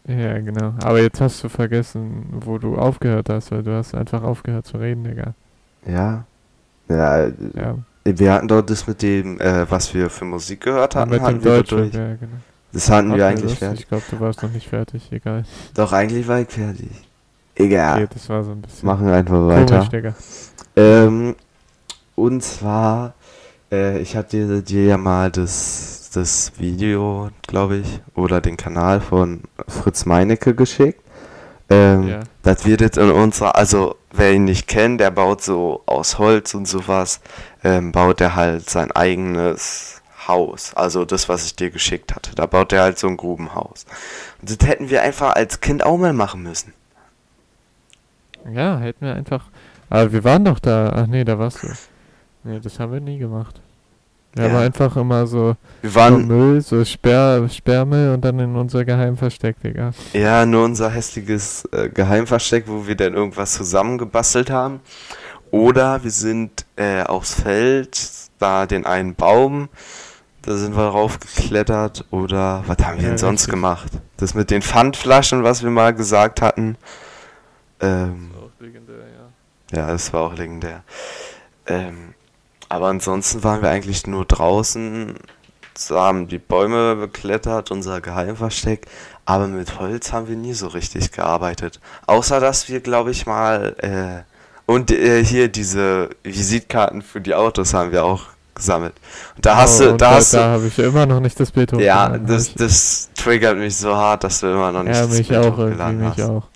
Ja, 0.07 0.39
genau. 0.39 0.75
Aber 0.83 1.01
jetzt 1.01 1.21
hast 1.21 1.45
du 1.45 1.49
vergessen, 1.49 2.27
wo 2.33 2.59
du 2.59 2.77
aufgehört 2.77 3.29
hast, 3.29 3.53
weil 3.53 3.63
du 3.63 3.73
hast 3.77 3.95
einfach 3.95 4.23
aufgehört 4.23 4.67
zu 4.67 4.79
reden, 4.79 5.05
Digga. 5.05 5.35
Ja. 5.87 6.25
Ja, 6.91 7.27
Ja. 7.55 7.77
wir 8.05 8.33
hatten 8.33 8.49
dort 8.49 8.69
das 8.71 8.87
mit 8.87 9.03
dem, 9.03 9.41
äh, 9.41 9.71
was 9.71 9.95
wir 9.95 10.11
für 10.11 10.25
Musik 10.25 10.63
gehört 10.63 10.95
hatten, 10.97 11.11
mit 11.11 11.21
hatten 11.23 11.41
dem 11.41 11.45
wir 11.45 11.63
durch. 11.63 11.95
ja, 11.95 12.15
genau. 12.17 12.33
Das 12.73 12.89
hatten 12.91 13.15
wir 13.15 13.27
eigentlich 13.27 13.59
fertig. 13.59 13.81
Ich 13.81 13.89
glaube, 13.89 14.05
du 14.11 14.21
warst 14.21 14.43
noch 14.43 14.51
nicht 14.53 14.69
fertig, 14.69 15.11
egal. 15.11 15.45
Doch, 15.75 15.93
eigentlich 15.93 16.27
war 16.29 16.41
ich 16.41 16.49
fertig. 16.49 16.91
Egal. 17.57 18.05
Okay, 18.05 18.09
das 18.15 18.29
war 18.29 18.45
so 18.45 18.53
ein 18.53 18.63
bisschen 18.63 18.87
Machen 18.87 19.07
wir 19.07 19.15
einfach 19.15 19.35
komisch, 19.35 19.71
weiter. 19.71 19.89
Digga. 19.89 20.15
Ähm, 20.77 21.35
und 22.15 22.43
zwar, 22.43 23.15
äh, 23.73 23.99
ich 23.99 24.17
hatte 24.17 24.47
dir, 24.47 24.63
dir 24.63 24.85
ja 24.85 24.97
mal 24.97 25.31
das, 25.31 26.11
das 26.15 26.53
Video, 26.59 27.31
glaube 27.47 27.79
ich, 27.79 28.01
oder 28.15 28.41
den 28.41 28.57
Kanal 28.57 29.01
von 29.01 29.41
Fritz 29.67 30.07
Meinecke 30.07 30.55
geschickt. 30.55 31.03
Ähm, 31.71 32.09
Ja. 32.09 32.21
Das 32.43 32.65
wird 32.65 32.81
jetzt 32.81 32.97
in 32.99 33.11
unserer, 33.11 33.57
also 33.57 33.97
wer 34.13 34.33
ihn 34.33 34.45
nicht 34.45 34.67
kennt, 34.67 35.01
der 35.01 35.11
baut 35.11 35.43
so 35.43 35.83
aus 35.87 36.19
Holz 36.19 36.55
und 36.55 36.67
sowas, 36.67 37.21
ähm, 37.63 37.93
baut 37.93 38.21
er 38.21 38.35
halt 38.35 38.69
sein 38.69 38.91
eigenes 38.93 40.01
Haus. 40.27 40.75
Also 40.75 41.05
das, 41.05 41.29
was 41.29 41.45
ich 41.45 41.57
dir 41.57 41.71
geschickt 41.71 42.15
hatte. 42.15 42.35
Da 42.35 42.47
baut 42.47 42.73
er 42.73 42.83
halt 42.83 42.99
so 42.99 43.09
ein 43.09 43.17
Grubenhaus. 43.17 43.85
Und 44.41 44.51
das 44.51 44.69
hätten 44.69 44.91
wir 44.91 45.03
einfach 45.03 45.35
als 45.35 45.61
Kind 45.61 45.85
auch 45.85 45.99
mal 45.99 46.13
machen 46.13 46.43
müssen. 46.43 46.73
Ja, 48.51 48.79
hätten 48.79 49.05
wir 49.05 49.15
einfach. 49.15 49.45
Aber 49.91 50.13
wir 50.13 50.25
waren 50.25 50.45
doch 50.45 50.59
da. 50.59 50.93
Ach 50.95 51.07
nee, 51.07 51.25
da 51.25 51.39
warst 51.39 51.63
du. 51.63 51.69
Nee, 52.45 52.61
das 52.61 52.79
haben 52.81 52.93
wir 52.93 53.01
nie 53.01 53.19
gemacht. 53.19 53.61
Wir 54.35 54.45
Ja. 54.47 54.51
haben 54.51 54.59
einfach 54.59 54.97
immer 54.97 55.27
so, 55.27 55.57
Wir 55.83 55.91
so 55.91 55.97
waren, 55.97 56.27
Müll, 56.27 56.61
so 56.61 56.85
Sperr, 56.85 57.49
Sperrmüll 57.49 58.15
und 58.15 58.25
dann 58.25 58.39
in 58.39 58.55
unser 58.55 58.85
Geheim 58.85 59.17
versteckt, 59.17 59.65
Digga. 59.65 59.91
Ja, 60.13 60.47
nur 60.47 60.65
unser 60.65 60.91
hässliches 60.91 61.65
äh, 61.73 61.89
Geheimversteck, 61.89 62.65
wo 62.69 62.87
wir 62.87 62.95
dann 62.97 63.15
irgendwas 63.15 63.55
zusammengebastelt 63.55 64.51
haben. 64.51 64.81
Oder 65.51 66.05
wir 66.05 66.13
sind 66.13 66.65
äh, 66.77 67.03
aufs 67.03 67.35
Feld, 67.35 68.01
da 68.39 68.67
den 68.67 68.87
einen 68.87 69.17
Baum, 69.17 69.69
da 70.43 70.57
sind 70.57 70.77
wir 70.77 70.85
raufgeklettert. 70.85 72.05
Oder 72.11 72.63
was 72.69 72.79
haben 72.87 72.99
wir 72.99 73.03
Ja, 73.03 73.09
denn 73.11 73.19
sonst 73.19 73.43
richtig. 73.43 73.55
gemacht? 73.55 73.91
Das 74.17 74.35
mit 74.35 74.51
den 74.53 74.63
Pfandflaschen, 74.63 75.43
was 75.43 75.65
wir 75.65 75.71
mal 75.71 75.93
gesagt 75.93 76.41
hatten. 76.41 76.77
Ähm, 77.81 78.31
Auch 78.39 78.63
legendär, 78.63 78.95
ja. 79.73 79.79
ja, 79.79 79.87
das 79.89 80.13
war 80.13 80.23
auch 80.23 80.35
legendär. 80.37 80.83
Ähm, 81.67 82.10
aber 82.71 82.89
ansonsten 82.89 83.45
waren 83.45 83.63
wir 83.63 83.71
eigentlich 83.71 84.07
nur 84.09 84.25
draußen, 84.27 85.17
haben 85.91 86.29
die 86.29 86.39
Bäume 86.39 86.97
beklettert, 86.97 87.71
unser 87.73 88.01
Geheimversteck, 88.01 88.87
aber 89.27 89.49
mit 89.49 89.79
Holz 89.81 90.13
haben 90.13 90.29
wir 90.29 90.37
nie 90.37 90.55
so 90.55 90.69
richtig 90.69 91.13
gearbeitet. 91.13 91.81
Außer 92.07 92.41
dass 92.41 92.69
wir, 92.69 92.81
glaube 92.81 93.13
ich, 93.13 93.27
mal 93.27 93.77
äh, 93.79 94.25
und 94.67 94.91
äh, 94.93 95.25
hier 95.25 95.49
diese 95.49 96.11
Visitkarten 96.25 97.03
für 97.03 97.21
die 97.21 97.35
Autos 97.35 97.75
haben 97.75 97.93
wir 97.93 98.05
auch 98.05 98.25
gesammelt. 98.55 98.95
Und 99.37 99.47
da 99.47 99.57
hast 99.59 99.81
Oh, 99.81 99.83
du, 99.83 99.99
und 99.99 100.01
da 100.01 100.13
hast 100.17 100.35
da 100.35 100.39
du, 100.39 100.45
habe 100.55 100.67
ich 100.69 100.79
immer 100.79 101.07
noch 101.07 101.21
nicht 101.21 101.39
das 101.41 101.53
Bild 101.53 101.73
ja, 101.77 102.19
hochgeladen. 102.19 102.27
das, 102.27 102.55
Hab 102.55 102.57
das 102.57 103.11
triggert 103.17 103.59
mich 103.59 103.77
so 103.77 103.97
hart, 103.97 104.25
dass 104.25 104.41
du 104.41 104.47
immer 104.49 104.73
noch 104.73 104.83
ich, 104.83 104.89
nicht 104.89 105.03
ja, 105.03 105.07
das 105.07 105.23
mich 105.23 105.29
Bild 105.29 105.47
auch 105.47 105.57
hochgeladen 105.57 106.01
mich 106.01 106.19
hast. 106.19 106.21
auch. 106.21 106.49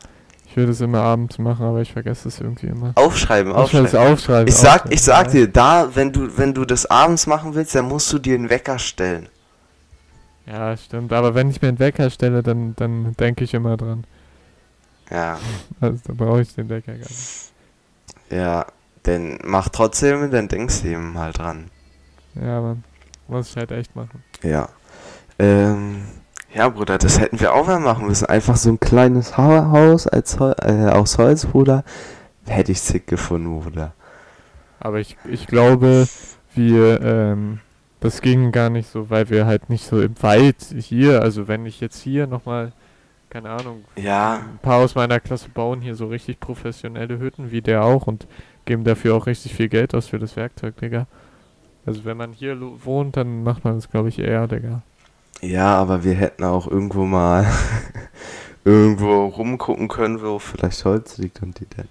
Ich 0.55 0.57
würde 0.57 0.71
es 0.71 0.81
immer 0.81 1.01
abends 1.01 1.39
machen, 1.39 1.67
aber 1.67 1.81
ich 1.81 1.93
vergesse 1.93 2.29
es 2.29 2.39
irgendwie 2.41 2.69
immer. 2.69 2.93
Aufschreiben, 2.95 3.51
Ich 3.51 3.59
aufschreiben. 3.59 3.87
es 3.89 3.95
aufschreiben. 3.97 4.47
Ich 4.47 4.55
sag, 4.55 4.73
aufschreiben, 4.85 4.93
ich 4.93 5.03
sag 5.03 5.31
dir, 5.33 5.49
da, 5.49 5.89
wenn 5.97 6.13
du, 6.13 6.39
wenn 6.39 6.55
du 6.55 6.65
das 6.65 6.87
abends 6.87 7.27
machen 7.27 7.57
willst, 7.57 7.75
dann 7.75 7.87
musst 7.89 8.13
du 8.13 8.21
dir 8.21 8.37
einen 8.37 8.49
Wecker 8.51 8.79
stellen. 8.79 9.29
Ja, 10.47 10.77
stimmt. 10.77 11.13
Aber 11.13 11.35
wenn 11.35 11.51
ich 11.51 11.61
mir 11.61 11.67
einen 11.67 11.81
Wecker 11.81 12.09
stelle, 12.09 12.45
dann, 12.45 12.77
dann 12.77 13.15
denke 13.17 13.43
ich 13.43 13.53
immer 13.53 13.77
dran. 13.77 14.05
Ja, 15.11 15.41
Also 15.81 15.99
da 16.07 16.13
brauche 16.13 16.43
ich 16.43 16.55
den 16.55 16.69
Wecker 16.69 16.93
gar 16.93 16.99
nicht. 17.01 17.51
ja, 18.31 18.65
dann 19.03 19.39
mach 19.43 19.69
trotzdem, 19.71 20.31
dann 20.31 20.47
denkst 20.47 20.83
du 20.83 20.89
eben 20.89 21.13
mal 21.15 21.33
dran. 21.33 21.69
Ja, 22.37 22.61
Mann. 22.61 22.85
Muss 23.27 23.51
ich 23.51 23.57
halt 23.57 23.73
echt 23.73 23.97
machen. 23.97 24.23
Ja. 24.45 24.69
Ähm, 25.37 26.05
ja, 26.55 26.69
Bruder, 26.69 26.99
das 26.99 27.21
hätten 27.21 27.41
wir 27.41 27.53
auch 27.55 27.67
mal 27.67 27.81
machen 27.81 28.07
müssen. 28.07 28.27
Einfach 28.27 28.57
so 28.57 28.71
ein 28.71 28.81
kleines 28.81 29.37
ha 29.37 29.71
Haus 29.71 30.07
als 30.07 30.39
Hol 30.39 30.55
äh, 30.63 30.89
aus 30.89 31.19
Holz, 31.19 31.47
Bruder. 31.47 31.85
Hätte 32.47 32.73
ich 32.73 32.81
sick 32.81 33.07
gefunden, 33.07 33.61
Bruder. 33.61 33.93
Aber 34.81 35.01
ich, 35.01 35.17
ich 35.29 35.47
glaube, 35.47 36.07
wir, 36.55 37.01
ähm, 37.01 37.61
das 38.01 38.21
ging 38.21 38.53
gar 38.53 38.71
nicht 38.71 38.89
so, 38.91 39.11
weil 39.11 39.31
wir 39.31 39.47
halt 39.47 39.71
nicht 39.71 39.87
so 39.87 40.01
im 40.01 40.15
Wald 40.23 40.57
hier, 40.77 41.23
also 41.23 41.49
wenn 41.49 41.67
ich 41.67 41.81
jetzt 41.81 42.01
hier 42.03 42.27
nochmal, 42.27 42.73
keine 43.31 43.51
Ahnung, 43.51 43.85
Ja, 43.97 44.35
ein 44.35 44.59
paar 44.63 44.79
aus 44.79 44.95
meiner 44.95 45.21
Klasse 45.21 45.49
bauen 45.49 45.81
hier 45.81 45.95
so 45.97 46.07
richtig 46.07 46.39
professionelle 46.39 47.19
Hütten, 47.19 47.51
wie 47.51 47.63
der 47.63 47.85
auch, 47.85 48.07
und 48.07 48.27
geben 48.67 48.85
dafür 48.85 49.17
auch 49.17 49.27
richtig 49.27 49.55
viel 49.55 49.69
Geld 49.69 49.95
aus 49.95 50.07
für 50.09 50.19
das 50.19 50.37
Werkzeug, 50.37 50.77
Digga. 50.77 51.07
Also 51.87 52.05
wenn 52.05 52.17
man 52.17 52.33
hier 52.33 52.57
wohnt, 52.85 53.17
dann 53.17 53.43
macht 53.43 53.65
man 53.65 53.75
das, 53.75 53.91
glaube 53.91 54.09
ich, 54.09 54.19
eher, 54.19 54.47
Digga. 54.47 54.83
Ja, 55.41 55.75
aber 55.77 56.05
wir 56.05 56.15
hätten 56.15 56.45
auch 56.45 56.67
irgendwo 56.67 57.05
mal 57.05 57.47
irgendwo 58.65 59.27
rumgucken 59.27 59.89
können, 59.89 60.23
wo 60.23 60.39
vielleicht 60.39 60.85
Holz 60.85 61.19
liegt 61.19 61.43
und 61.43 61.61
die 61.61 61.67
dann. 61.77 61.89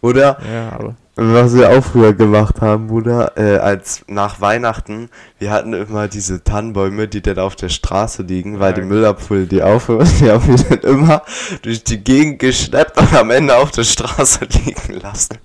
Oder 0.00 0.38
Ja, 0.52 0.70
aber 0.72 0.96
was 1.14 1.54
wir 1.54 1.70
auch 1.70 1.84
früher 1.84 2.14
gemacht 2.14 2.60
haben, 2.62 2.86
Bruder, 2.88 3.36
äh, 3.36 3.58
als 3.58 4.02
nach 4.08 4.40
Weihnachten, 4.40 5.10
wir 5.38 5.50
hatten 5.50 5.74
immer 5.74 6.08
diese 6.08 6.42
Tannenbäume, 6.42 7.06
die 7.06 7.20
dann 7.20 7.38
auf 7.38 7.54
der 7.54 7.68
Straße 7.68 8.22
liegen, 8.22 8.58
weil 8.60 8.70
Ja, 8.70 8.72
die 8.72 8.80
genau. 8.80 8.94
Müllabfuhr 8.94 9.40
die 9.40 9.62
aufhören. 9.62 10.08
Die 10.20 10.30
haben 10.30 10.48
wir 10.48 10.56
dann 10.78 10.80
immer 10.90 11.22
durch 11.62 11.84
die 11.84 12.02
Gegend 12.02 12.38
geschleppt 12.38 12.98
und 12.98 13.14
am 13.14 13.30
Ende 13.30 13.54
auf 13.56 13.70
der 13.72 13.84
Straße 13.84 14.44
liegen 14.64 14.94
lassen. 15.00 15.38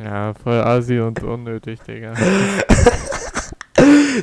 ja, 0.00 0.32
voll 0.34 0.60
asi 0.60 1.00
und 1.00 1.22
unnötig, 1.22 1.80
Digga. 1.82 2.14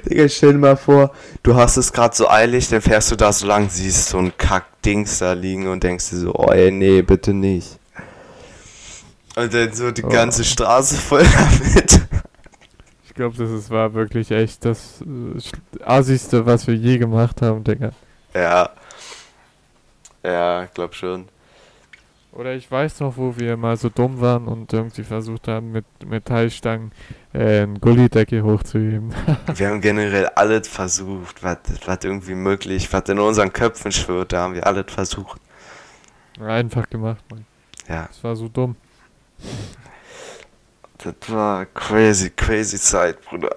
Digga, 0.06 0.30
stell 0.30 0.54
dir 0.54 0.60
mal 0.60 0.78
vor, 0.78 1.12
du 1.44 1.56
hast 1.56 1.78
es 1.78 1.92
gerade 1.94 2.16
so 2.16 2.30
eilig, 2.30 2.70
dann 2.70 2.82
fährst 2.82 3.12
du 3.12 3.16
da 3.16 3.32
so 3.34 3.48
lang, 3.48 3.70
siehst 3.70 4.10
so 4.10 4.18
ein 4.18 4.36
Kackdings 4.38 5.20
da 5.20 5.34
liegen 5.34 5.68
und 5.68 5.84
denkst 5.84 6.10
dir 6.12 6.18
so, 6.18 6.36
oh 6.36 6.52
ey, 6.52 6.72
nee, 6.72 7.02
bitte 7.02 7.34
nicht. 7.34 7.80
Und 9.36 9.54
dann 9.54 9.72
so 9.74 9.92
die 9.92 10.04
Oh. 10.04 10.10
ganze 10.10 10.44
Straße 10.44 10.96
voll 10.98 11.24
damit. 11.38 12.02
Ich 13.08 13.14
glaube, 13.14 13.36
das 13.38 13.50
ist, 13.50 13.70
war 13.70 13.94
wirklich 13.94 14.32
echt 14.32 14.66
das 14.66 15.02
äh, 15.02 15.84
Assigste, 15.84 16.46
was 16.46 16.68
wir 16.68 16.76
je 16.76 16.98
gemacht 16.98 17.42
haben, 17.42 17.64
Digga. 17.64 17.92
Ja. 18.36 18.70
Ja, 20.24 20.66
glaub 20.74 20.94
schon. 20.94 21.28
Oder 22.38 22.54
ich 22.54 22.70
weiß 22.70 23.00
noch, 23.00 23.18
wo 23.18 23.36
wir 23.36 23.58
mal 23.58 23.78
so 23.78 23.90
dumm 23.90 24.22
waren 24.22 24.48
und 24.48 24.72
irgendwie 24.72 25.02
versucht 25.02 25.48
haben, 25.48 25.72
mit 25.72 25.86
Metallstangen 26.06 26.92
äh, 27.34 27.62
einen 27.64 27.82
Gullideckel 27.82 28.44
hochzuheben. 28.44 29.12
Wir 29.56 29.70
haben 29.70 29.82
generell 29.82 30.28
alles 30.36 30.68
versucht, 30.68 31.42
was 31.42 31.58
was 31.88 31.98
irgendwie 32.04 32.36
möglich, 32.36 32.94
was 32.94 33.10
in 33.10 33.18
unseren 33.18 33.52
Köpfen 33.52 33.92
schwirrt, 33.92 34.34
da 34.34 34.44
haben 34.44 34.54
wir 34.54 34.68
alles 34.68 34.86
versucht. 34.88 35.42
Einfach 36.40 36.88
gemacht, 36.88 37.24
Mann. 37.32 37.44
Ja, 37.90 38.06
Das 38.06 38.24
war 38.24 38.36
so 38.36 38.48
dumm. 38.48 38.76
das 41.00 41.16
war 41.30 41.66
crazy, 41.66 42.30
crazy 42.30 42.78
Zeit, 42.78 43.20
Bruder. 43.26 43.56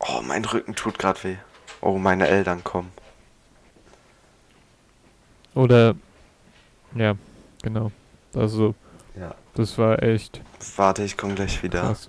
Oh, 0.00 0.20
mein 0.20 0.44
Rücken 0.44 0.74
tut 0.74 0.98
gerade 0.98 1.22
weh. 1.22 1.36
Oh, 1.80 1.96
meine 1.96 2.26
Eltern 2.26 2.64
kommen. 2.64 2.90
Oder, 5.54 5.94
ja, 6.96 7.14
genau. 7.64 7.90
Also, 8.34 8.74
Ja. 9.18 9.34
das 9.54 9.76
war 9.78 10.00
echt 10.02 10.40
Warte, 10.76 11.02
ich 11.02 11.16
komme 11.16 11.34
gleich 11.34 11.60
wieder. 11.62 11.80
krass. 11.82 12.08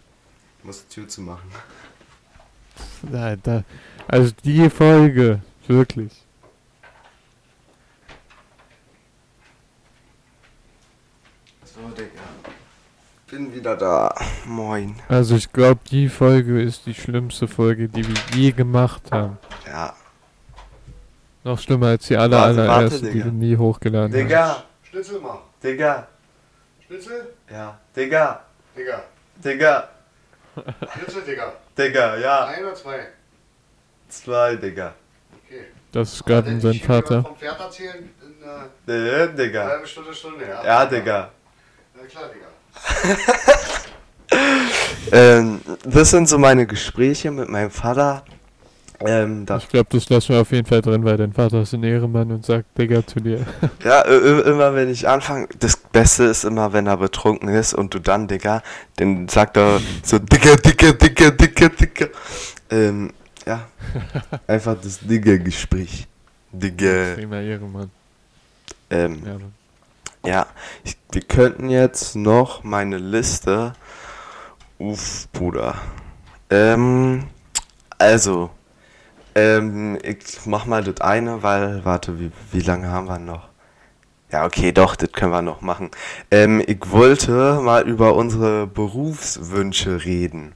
Ich 0.60 0.66
muss 0.66 0.86
die 0.88 0.94
Tür 0.96 1.08
zu 1.08 1.22
machen. 1.22 1.50
Da, 3.04 3.36
da, 3.36 3.64
also 4.08 4.32
die 4.44 4.70
Folge, 4.70 5.40
wirklich. 5.68 6.12
So, 11.64 11.82
Digga. 11.90 12.22
Bin 13.30 13.54
wieder 13.54 13.76
da. 13.76 14.14
Moin. 14.46 14.96
Also 15.10 15.36
ich 15.36 15.52
glaube, 15.52 15.80
die 15.90 16.10
Folge 16.10 16.62
ist 16.62 16.86
die 16.86 16.94
schlimmste 16.94 17.48
Folge, 17.48 17.90
die 17.90 18.08
wir 18.08 18.16
je 18.34 18.52
gemacht 18.52 19.12
haben. 19.12 19.38
Ja. 19.66 19.94
Noch 21.44 21.60
schlimmer 21.60 21.88
als 21.88 22.08
die 22.08 22.18
aller, 22.18 22.38
Warte, 22.38 22.58
warte, 22.58 22.72
allererste, 22.72 23.06
die 23.08 23.12
Digga. 23.14 23.26
wir 23.26 23.32
nie 23.32 23.58
hochgeladen 23.58 24.14
haben. 24.14 24.28
Digga. 24.28 24.64
Schnitzel 24.96 25.20
mach. 25.20 25.40
Digga. 25.62 26.08
Schnitzel? 26.88 27.34
Ja. 27.52 27.78
Digga. 27.94 28.46
Digga. 28.78 29.04
Digga. 29.44 29.90
Jetzt, 31.02 31.28
Digga. 31.28 31.52
Digga, 31.78 32.16
ja. 32.16 32.46
Ein 32.46 32.64
oder 32.64 32.76
zwei? 32.76 33.08
Zwei, 34.08 34.56
Digga. 34.56 34.94
Okay. 35.46 35.66
Das 35.92 36.14
ist 36.14 36.26
gerade 36.26 36.62
sein 36.62 36.76
Vater. 36.76 37.24
Vom 37.24 37.36
Pferd 37.36 37.60
erzählen 37.60 38.10
in 38.22 38.42
einer 38.42 38.70
Nee, 38.86 39.28
Digga. 39.36 39.66
halben 39.66 39.86
Stunde, 39.86 40.14
Stunde, 40.14 40.46
ja. 40.48 40.64
Ja, 40.64 40.86
Digga. 40.86 41.30
Ja, 42.00 42.06
klar, 42.08 42.30
Digga. 42.34 43.18
Ähm, 45.12 45.62
das 45.84 46.10
sind 46.10 46.28
so 46.28 46.40
meine 46.40 46.66
Gespräche 46.66 47.30
mit 47.30 47.48
meinem 47.48 47.70
Vater. 47.70 48.26
Ähm, 49.02 49.46
Ich 49.58 49.68
glaube, 49.70 49.88
das 49.90 50.10
lassen 50.10 50.30
wir 50.30 50.42
auf 50.42 50.52
jeden 50.52 50.66
Fall 50.68 50.82
drin, 50.82 51.04
weil 51.04 51.18
dein 51.18 51.34
Vater 51.34 51.62
ist 51.62 51.74
ein 51.74 51.84
Ehrenmann 51.84 52.32
und 52.32 52.46
sagt 52.46 52.78
Digga 52.78 53.06
zu 53.06 53.20
dir. 53.20 53.46
ja, 53.84 54.02
immer 54.02 54.74
wenn 54.76 54.90
ich 54.90 55.08
anfange, 55.08 55.48
das 55.60 55.76
Beste 55.78 56.24
ist 56.26 56.44
immer, 56.46 56.74
wenn 56.74 56.88
er 56.88 56.98
betrunken 56.98 57.50
ist 57.50 57.74
und 57.74 57.94
du 57.94 58.00
dann, 58.00 58.28
Digga, 58.28 58.64
dann 58.98 59.28
sagt 59.28 59.58
er 59.58 59.82
so, 60.04 60.20
Digga, 60.20 60.56
Digga, 60.56 60.92
Digga, 60.94 61.32
Digga, 61.32 61.70
Digga. 61.70 62.06
Ähm, 62.72 63.12
ja, 63.46 63.68
einfach 64.48 64.76
das 64.82 65.00
Digga-Gespräch. 65.00 66.08
Digga. 66.52 67.10
Extremer 67.12 67.42
Ehrenmann. 67.42 67.92
Ähm, 68.90 69.22
Ja, 69.26 69.34
Mann. 69.34 69.54
Ja, 70.26 70.48
ich, 70.84 70.98
wir 71.12 71.22
könnten 71.22 71.70
jetzt 71.70 72.16
noch 72.16 72.64
meine 72.64 72.98
Liste. 72.98 73.74
Uff, 74.80 75.28
Bruder. 75.32 75.76
Ähm, 76.50 77.26
also, 78.00 78.50
ähm, 79.36 79.98
ich 80.04 80.46
mach 80.46 80.66
mal 80.66 80.84
das 80.84 81.02
eine, 81.02 81.44
weil, 81.44 81.84
warte, 81.86 82.20
wie, 82.20 82.32
wie 82.52 82.62
lange 82.62 82.90
haben 82.90 83.08
wir 83.08 83.20
noch? 83.20 83.50
Ja, 84.32 84.46
okay, 84.46 84.72
doch, 84.72 84.96
das 84.96 85.12
können 85.12 85.32
wir 85.32 85.42
noch 85.42 85.62
machen. 85.62 85.92
Ähm, 86.32 86.62
ich 86.66 86.80
wollte 86.90 87.60
mal 87.62 87.88
über 87.88 88.16
unsere 88.16 88.66
Berufswünsche 88.68 90.04
reden. 90.04 90.54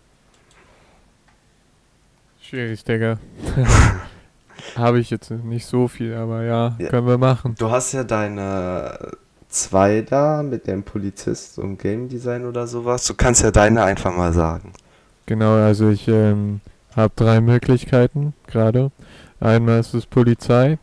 Schwierig, 2.42 2.84
Digga. 2.84 3.20
Habe 4.76 5.00
ich 5.00 5.10
jetzt 5.10 5.30
nicht 5.32 5.66
so 5.66 5.88
viel, 5.88 6.16
aber 6.16 6.44
ja, 6.44 6.76
Ja. 6.80 6.90
können 6.90 7.08
wir 7.08 7.18
machen. 7.18 7.56
Du 7.58 7.70
hast 7.72 7.94
ja 7.94 8.04
deine 8.04 9.12
zwei 9.50 10.02
da 10.02 10.44
mit 10.44 10.68
dem 10.68 10.84
Polizist 10.84 11.58
und 11.60 11.78
Game 11.78 12.10
Design 12.10 12.46
oder 12.46 12.68
sowas. 12.68 13.06
Du 13.06 13.14
kannst 13.14 13.44
ja 13.44 13.52
deine 13.52 13.84
einfach 13.84 14.16
mal 14.16 14.34
sagen. 14.34 14.74
Genau, 15.26 15.54
also 15.56 15.90
ich 15.90 16.08
ähm, 16.08 16.62
habe 16.96 17.14
drei 17.16 17.42
Möglichkeiten 17.42 18.34
gerade. 18.48 18.92
Einmal 19.40 19.80
ist 19.80 19.94
es 19.94 20.06
Polizei, 20.06 20.80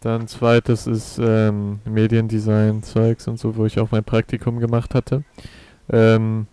dann 0.00 0.28
zweites 0.28 0.86
ist 0.86 1.18
ähm, 1.22 1.80
Mediendesign, 1.84 2.82
Zeugs 2.82 3.28
und 3.28 3.38
so, 3.38 3.56
wo 3.56 3.66
ich 3.66 3.78
auch 3.78 3.90
mein 3.90 4.04
Praktikum 4.04 4.58
gemacht 4.58 4.94
hatte. 4.94 5.24
Ähm, 5.90 6.46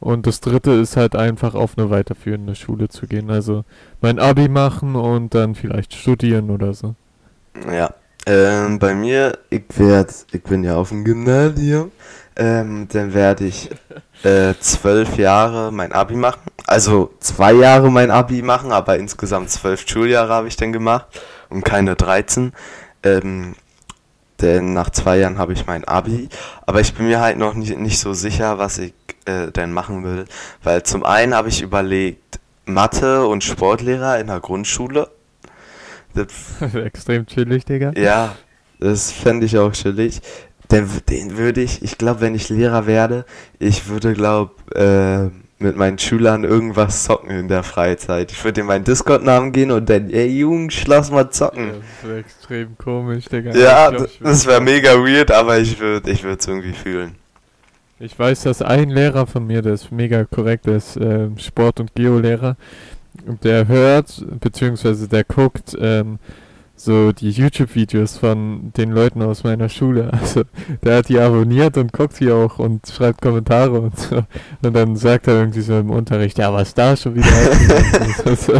und 0.00 0.26
das 0.26 0.40
dritte 0.40 0.72
ist 0.72 0.96
halt 0.96 1.16
einfach 1.16 1.54
auf 1.54 1.76
eine 1.76 1.90
weiterführende 1.90 2.54
Schule 2.54 2.88
zu 2.88 3.06
gehen. 3.06 3.30
Also 3.30 3.64
mein 4.00 4.18
Abi 4.18 4.48
machen 4.48 4.94
und 4.94 5.34
dann 5.34 5.54
vielleicht 5.54 5.94
studieren 5.94 6.50
oder 6.50 6.74
so. 6.74 6.94
Ja, 7.72 7.92
ähm, 8.26 8.78
bei 8.78 8.94
mir, 8.94 9.38
ich 9.50 9.64
werd, 9.76 10.26
ich 10.32 10.42
bin 10.42 10.62
ja 10.62 10.76
auf 10.76 10.90
dem 10.90 11.04
Gymnasium, 11.04 11.90
ähm, 12.38 12.86
dann 12.90 13.12
werde 13.14 13.44
ich 13.44 13.68
äh, 14.22 14.54
zwölf 14.60 15.16
Jahre 15.16 15.72
mein 15.72 15.92
Abi 15.92 16.14
machen. 16.14 16.40
Also 16.66 17.12
zwei 17.20 17.52
Jahre 17.52 17.90
mein 17.90 18.10
Abi 18.10 18.42
machen, 18.42 18.72
aber 18.72 18.96
insgesamt 18.96 19.50
zwölf 19.50 19.84
Schuljahre 19.86 20.32
habe 20.32 20.48
ich 20.48 20.56
dann 20.56 20.72
gemacht 20.72 21.06
und 21.50 21.64
keine 21.64 21.96
13. 21.96 22.52
Ähm, 23.02 23.54
denn 24.40 24.72
nach 24.72 24.90
zwei 24.90 25.18
Jahren 25.18 25.38
habe 25.38 25.52
ich 25.52 25.66
mein 25.66 25.84
Abi, 25.84 26.28
aber 26.64 26.80
ich 26.80 26.94
bin 26.94 27.06
mir 27.08 27.20
halt 27.20 27.38
noch 27.38 27.54
nicht, 27.54 27.76
nicht 27.76 27.98
so 27.98 28.12
sicher, 28.12 28.58
was 28.58 28.78
ich 28.78 28.94
äh, 29.24 29.50
denn 29.50 29.72
machen 29.72 30.04
will, 30.04 30.26
weil 30.62 30.84
zum 30.84 31.04
einen 31.04 31.34
habe 31.34 31.48
ich 31.48 31.60
überlegt, 31.60 32.38
Mathe 32.64 33.26
und 33.26 33.42
Sportlehrer 33.42 34.20
in 34.20 34.28
der 34.28 34.38
Grundschule. 34.38 35.10
Das 36.14 36.26
Extrem 36.74 37.26
chillig, 37.26 37.64
Digga. 37.64 37.92
ja, 37.96 38.36
das 38.78 39.10
fände 39.10 39.46
ich 39.46 39.58
auch 39.58 39.72
chillig. 39.72 40.20
Den, 40.70 40.88
den 41.08 41.38
würde 41.38 41.62
ich, 41.62 41.82
ich 41.82 41.96
glaube, 41.96 42.20
wenn 42.20 42.34
ich 42.34 42.48
Lehrer 42.48 42.86
werde, 42.86 43.24
ich 43.58 43.88
würde, 43.88 44.12
glaube 44.12 44.52
äh, 44.74 45.30
mit 45.60 45.76
meinen 45.76 45.98
Schülern 45.98 46.44
irgendwas 46.44 47.04
zocken 47.04 47.30
in 47.30 47.48
der 47.48 47.64
Freizeit. 47.64 48.30
Ich 48.30 48.44
würde 48.44 48.60
in 48.60 48.66
meinen 48.68 48.84
Discord-Namen 48.84 49.52
gehen 49.52 49.72
und 49.72 49.90
dann, 49.90 50.08
ey 50.10 50.28
Jungs, 50.28 50.86
lass 50.86 51.10
mal 51.10 51.30
zocken. 51.30 51.70
das 52.02 52.10
ist 52.10 52.16
extrem 52.16 52.78
komisch, 52.78 53.24
Digga. 53.26 53.54
Ja, 53.54 53.90
glaub, 53.90 54.08
das 54.20 54.46
wäre 54.46 54.60
mega 54.60 54.92
weird, 54.94 55.32
aber 55.32 55.58
ich 55.58 55.78
würde 55.80 56.10
ich 56.10 56.22
würde 56.22 56.38
es 56.38 56.46
irgendwie 56.46 56.72
fühlen. 56.72 57.16
Ich 57.98 58.16
weiß, 58.16 58.42
dass 58.42 58.62
ein 58.62 58.90
Lehrer 58.90 59.26
von 59.26 59.44
mir, 59.44 59.60
der 59.60 59.74
ist 59.74 59.90
mega 59.90 60.24
korrekt, 60.24 60.66
der 60.66 60.76
ist 60.76 60.96
ähm, 60.96 61.36
Sport- 61.38 61.80
und 61.80 61.94
Geolehrer. 61.96 62.56
Der 63.42 63.66
hört, 63.66 64.24
beziehungsweise 64.38 65.08
der 65.08 65.24
guckt 65.24 65.76
ähm, 65.80 66.20
so 66.80 67.12
die 67.12 67.30
YouTube-Videos 67.30 68.18
von 68.18 68.72
den 68.76 68.92
Leuten 68.92 69.22
aus 69.22 69.44
meiner 69.44 69.68
Schule. 69.68 70.10
Also 70.28 70.42
der 70.84 70.98
hat 70.98 71.08
die 71.08 71.18
abonniert 71.18 71.76
und 71.76 71.92
guckt 71.92 72.20
die 72.20 72.30
auch 72.30 72.58
und 72.58 72.86
schreibt 72.86 73.22
Kommentare 73.22 73.80
und 73.80 73.98
so. 73.98 74.22
Und 74.62 74.74
dann 74.74 74.96
sagt 74.96 75.26
er 75.26 75.40
irgendwie 75.40 75.60
so 75.60 75.78
im 75.78 75.90
Unterricht, 75.90 76.38
ja, 76.38 76.52
was 76.52 76.74
da 76.74 76.96
schon 76.96 77.14
wieder 77.14 77.26
ist. 78.24 78.50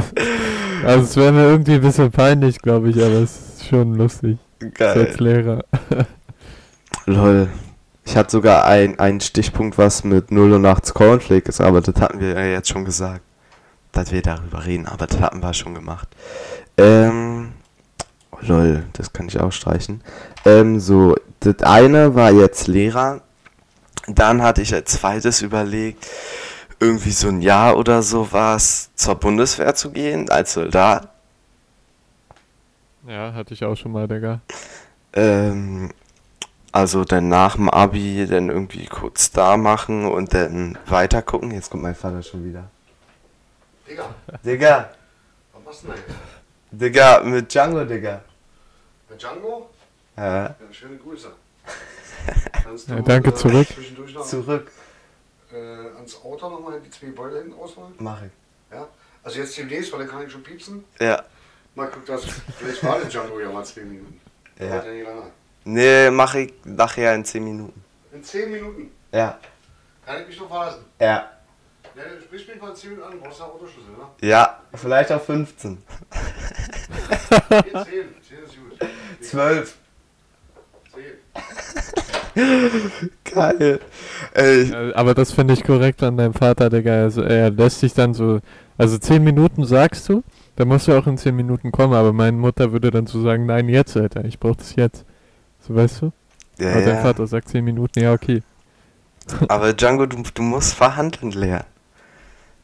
Also 0.84 1.02
es 1.02 1.16
wäre 1.16 1.32
mir 1.32 1.44
irgendwie 1.44 1.74
ein 1.74 1.80
bisschen 1.80 2.10
peinlich, 2.10 2.60
glaube 2.60 2.90
ich, 2.90 2.96
aber 2.96 3.22
es 3.22 3.58
ist 3.60 3.68
schon 3.68 3.94
lustig. 3.94 4.38
so 4.60 4.68
Geil. 4.74 5.06
Als 5.06 5.20
Lehrer. 5.20 5.64
Lol. 7.06 7.48
Ich 8.04 8.16
hatte 8.16 8.30
sogar 8.30 8.64
ein, 8.64 8.98
einen 8.98 9.20
Stichpunkt, 9.20 9.76
was 9.76 10.04
mit 10.04 10.30
0 10.30 10.54
und 10.54 10.62
nachts 10.62 10.94
Cornflake 10.94 11.48
ist, 11.48 11.60
aber 11.60 11.80
das 11.80 12.00
hatten 12.00 12.20
wir 12.20 12.30
ja 12.30 12.44
jetzt 12.44 12.68
schon 12.68 12.84
gesagt. 12.84 13.22
Dass 13.92 14.12
wir 14.12 14.22
darüber 14.22 14.64
reden, 14.64 14.86
aber 14.86 15.06
das 15.06 15.20
hatten 15.20 15.42
wir 15.42 15.52
schon 15.52 15.74
gemacht. 15.74 16.08
Ähm. 16.76 17.52
Lol, 18.40 18.84
das 18.92 19.12
kann 19.12 19.28
ich 19.28 19.40
auch 19.40 19.52
streichen. 19.52 20.02
Ähm, 20.44 20.80
so, 20.80 21.16
das 21.40 21.60
eine 21.62 22.14
war 22.14 22.30
jetzt 22.30 22.66
Lehrer. 22.66 23.20
Dann 24.06 24.42
hatte 24.42 24.62
ich 24.62 24.72
als 24.72 24.92
zweites 24.92 25.42
überlegt, 25.42 26.06
irgendwie 26.80 27.10
so 27.10 27.28
ein 27.28 27.42
Jahr 27.42 27.76
oder 27.76 28.02
so 28.02 28.32
was 28.32 28.90
zur 28.94 29.16
Bundeswehr 29.16 29.74
zu 29.74 29.90
gehen, 29.90 30.30
als 30.30 30.54
Soldat. 30.54 31.08
Ja, 33.06 33.32
hatte 33.32 33.54
ich 33.54 33.64
auch 33.64 33.74
schon 33.74 33.92
mal, 33.92 34.06
Digga. 34.06 34.40
Ähm, 35.12 35.90
also 36.72 37.04
dann 37.04 37.28
nach 37.28 37.56
dem 37.56 37.68
Abi 37.68 38.26
dann 38.26 38.50
irgendwie 38.50 38.86
kurz 38.86 39.30
da 39.30 39.56
machen 39.56 40.06
und 40.06 40.34
dann 40.34 40.78
weiter 40.86 41.22
gucken. 41.22 41.50
Jetzt 41.50 41.70
kommt 41.70 41.82
mein 41.82 41.94
Vater 41.94 42.22
schon 42.22 42.44
wieder. 42.44 42.64
Digga, 43.88 44.14
Digga, 44.44 44.90
was 45.54 45.64
machst 45.64 45.84
du 45.84 45.88
denn? 45.88 46.78
Digga, 46.78 47.22
mit 47.24 47.52
Django, 47.52 47.84
Digga. 47.84 48.20
Mit 49.08 49.20
Django? 49.22 49.70
Ja, 50.16 50.42
Ja, 50.46 50.56
schöne 50.72 50.96
Grüße. 50.96 51.30
Kannst 52.64 52.88
Ja, 52.88 53.00
danke, 53.00 53.34
zurück. 53.34 53.66
Zwischendurch 53.68 54.14
noch 54.14 54.26
zurück. 54.26 54.70
äh, 55.52 55.56
ans 55.96 56.16
Auto 56.22 56.48
nochmal 56.50 56.80
die 56.80 56.90
zwei 56.90 57.06
Beutel 57.08 57.42
hinten 57.42 57.58
ausholen? 57.58 57.94
Mach 57.98 58.22
ich. 58.22 58.30
Ja? 58.72 58.86
Also 59.22 59.38
jetzt 59.38 59.56
demnächst, 59.56 59.92
weil 59.92 60.00
dann 60.00 60.08
kann 60.08 60.24
ich 60.26 60.32
schon 60.32 60.42
piepsen. 60.42 60.84
Ja. 60.98 61.22
Mal 61.74 61.88
guck 61.92 62.04
das. 62.06 62.24
Vielleicht 62.58 62.82
war 62.84 62.98
der 62.98 63.08
Django 63.08 63.38
ja 63.40 63.50
mal 63.50 63.64
zwei 63.64 63.82
Minuten. 63.82 64.20
Ja. 64.58 64.68
Dauert 64.68 64.86
ja 64.86 64.92
nicht 64.92 65.06
lange. 65.06 65.22
Nee, 65.64 66.10
mach 66.10 66.34
ich 66.34 66.52
nachher 66.64 67.14
in 67.14 67.24
10 67.24 67.44
Minuten. 67.44 67.84
In 68.12 68.24
10 68.24 68.50
Minuten. 68.50 68.90
Ja. 69.12 69.38
Kann 70.04 70.22
ich 70.22 70.28
mich 70.28 70.40
noch 70.40 70.48
verlassen? 70.48 70.84
Ja. 70.98 71.30
Ja, 71.94 72.04
du 72.14 72.22
sprichst 72.22 72.48
mich 72.48 72.60
mal 72.60 72.70
in 72.70 72.76
10 72.76 72.90
Minuten 72.90 73.06
an, 73.08 73.18
du 73.18 73.20
brauchst 73.24 73.38
ja 73.40 73.44
Autoschlüssel, 73.46 73.92
ne? 73.92 74.26
Ja, 74.28 74.60
vielleicht 74.74 75.12
auch 75.12 75.20
15. 75.22 75.82
Hier 77.48 77.62
10. 77.62 77.64
10 77.66 77.84
ist 77.84 78.56
gut. 78.56 78.67
12. 79.30 79.76
10. 82.34 83.10
Geil. 83.24 83.80
Ey, 84.34 84.64
Ja, 84.64 84.94
Aber 84.94 85.14
das 85.14 85.32
finde 85.32 85.54
ich 85.54 85.64
korrekt 85.64 86.02
an 86.02 86.16
deinem 86.16 86.34
Vater, 86.34 86.70
Digga. 86.70 87.02
Also 87.02 87.22
er 87.22 87.50
lässt 87.50 87.80
sich 87.80 87.94
dann 87.94 88.14
so, 88.14 88.40
also 88.76 88.98
10 88.98 89.22
Minuten 89.22 89.64
sagst 89.64 90.08
du, 90.08 90.22
dann 90.56 90.68
musst 90.68 90.88
du 90.88 90.96
auch 90.96 91.06
in 91.06 91.18
10 91.18 91.34
Minuten 91.34 91.72
kommen, 91.72 91.94
aber 91.94 92.12
meine 92.12 92.36
Mutter 92.36 92.72
würde 92.72 92.90
dann 92.90 93.06
so 93.06 93.22
sagen, 93.22 93.46
nein, 93.46 93.68
jetzt, 93.68 93.96
Alter, 93.96 94.24
ich 94.24 94.38
brauch 94.38 94.56
das 94.56 94.74
jetzt. 94.76 95.04
So 95.60 95.74
weißt 95.74 96.02
du? 96.02 96.12
ja, 96.58 96.70
aber 96.72 96.80
dein 96.80 96.96
ja. 96.96 97.02
Vater 97.02 97.26
sagt 97.26 97.48
10 97.48 97.64
Minuten, 97.64 98.00
ja, 98.00 98.12
okay. 98.12 98.42
Aber 99.48 99.72
Django, 99.74 100.06
du, 100.06 100.22
du 100.34 100.42
musst 100.42 100.74
verhandeln 100.74 101.32
lernen. 101.32 101.66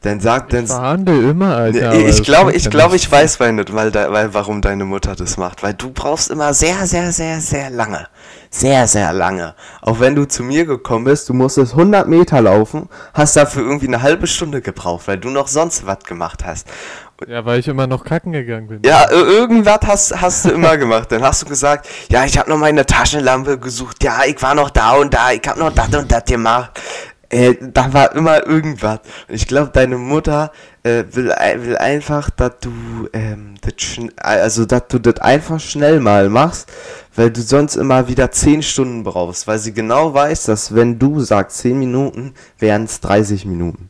Dann 0.05 0.19
sag, 0.19 0.49
dann, 0.49 0.65
Ich 0.65 0.69
verhandle 0.69 1.31
immer, 1.31 1.55
Alter. 1.57 1.93
Ich 1.95 2.21
glaube, 2.21 2.53
ich 2.53 2.65
ja 2.65 2.69
glaube, 2.69 2.95
ich 2.95 3.11
weiß, 3.11 3.39
weil, 3.39 3.53
nicht, 3.53 3.73
weil, 3.73 3.91
weil 3.91 4.33
warum 4.35 4.61
deine 4.61 4.85
Mutter 4.85 5.15
das 5.15 5.35
macht. 5.37 5.63
Weil 5.63 5.73
du 5.73 5.89
brauchst 5.89 6.29
immer 6.29 6.53
sehr, 6.53 6.85
sehr, 6.85 7.11
sehr, 7.11 7.41
sehr 7.41 7.71
lange. 7.71 8.07
Sehr, 8.51 8.87
sehr 8.87 9.11
lange. 9.13 9.55
Auch 9.81 9.99
wenn 9.99 10.13
du 10.15 10.25
zu 10.27 10.43
mir 10.43 10.65
gekommen 10.65 11.05
bist, 11.05 11.27
du 11.27 11.33
musstest 11.33 11.71
100 11.73 12.07
Meter 12.07 12.39
laufen, 12.39 12.87
hast 13.15 13.35
dafür 13.35 13.63
irgendwie 13.63 13.87
eine 13.87 14.03
halbe 14.03 14.27
Stunde 14.27 14.61
gebraucht, 14.61 15.07
weil 15.07 15.17
du 15.17 15.29
noch 15.29 15.47
sonst 15.47 15.87
was 15.87 16.03
gemacht 16.03 16.45
hast. 16.45 16.67
Ja, 17.27 17.43
weil 17.45 17.59
ich 17.59 17.67
immer 17.67 17.87
noch 17.87 18.03
kacken 18.03 18.31
gegangen 18.33 18.67
bin. 18.67 18.81
Ja, 18.85 19.05
ir- 19.09 19.25
irgendwas 19.27 19.79
hast, 19.87 20.21
hast 20.21 20.45
du 20.45 20.49
immer 20.51 20.77
gemacht. 20.77 21.11
Dann 21.11 21.23
hast 21.23 21.41
du 21.41 21.45
gesagt, 21.47 21.87
ja, 22.09 22.25
ich 22.25 22.37
habe 22.37 22.49
noch 22.49 22.57
meine 22.57 22.85
Taschenlampe 22.85 23.57
gesucht. 23.57 24.03
Ja, 24.03 24.19
ich 24.27 24.39
war 24.41 24.53
noch 24.53 24.69
da 24.69 24.91
und 24.93 25.13
da. 25.13 25.31
Ich 25.31 25.41
habe 25.47 25.59
noch 25.59 25.73
das 25.73 25.87
und 25.95 26.11
das 26.11 26.25
gemacht. 26.25 26.79
Äh, 27.35 27.57
da 27.59 27.91
war 27.91 28.15
immer 28.15 28.47
irgendwas. 28.47 29.01
Und 29.27 29.35
ich 29.35 29.45
glaube, 29.45 29.69
deine 29.73 29.97
Mutter 29.97 30.53
äh, 30.83 31.03
will, 31.11 31.27
will 31.27 31.77
einfach, 31.77 32.29
dass 32.29 32.53
du, 32.61 32.71
ähm, 33.11 33.55
also, 34.15 34.65
dass 34.65 34.87
du 34.87 34.99
das 34.99 35.17
einfach 35.19 35.59
schnell 35.59 35.99
mal 35.99 36.29
machst, 36.29 36.71
weil 37.13 37.31
du 37.31 37.41
sonst 37.41 37.75
immer 37.75 38.07
wieder 38.07 38.31
10 38.31 38.63
Stunden 38.63 39.03
brauchst, 39.03 39.47
weil 39.47 39.59
sie 39.59 39.73
genau 39.73 40.13
weiß, 40.13 40.45
dass 40.45 40.73
wenn 40.75 40.97
du 40.97 41.19
sagst 41.19 41.57
10 41.57 41.77
Minuten, 41.77 42.35
wären 42.57 42.85
es 42.85 43.01
30 43.01 43.45
Minuten. 43.45 43.89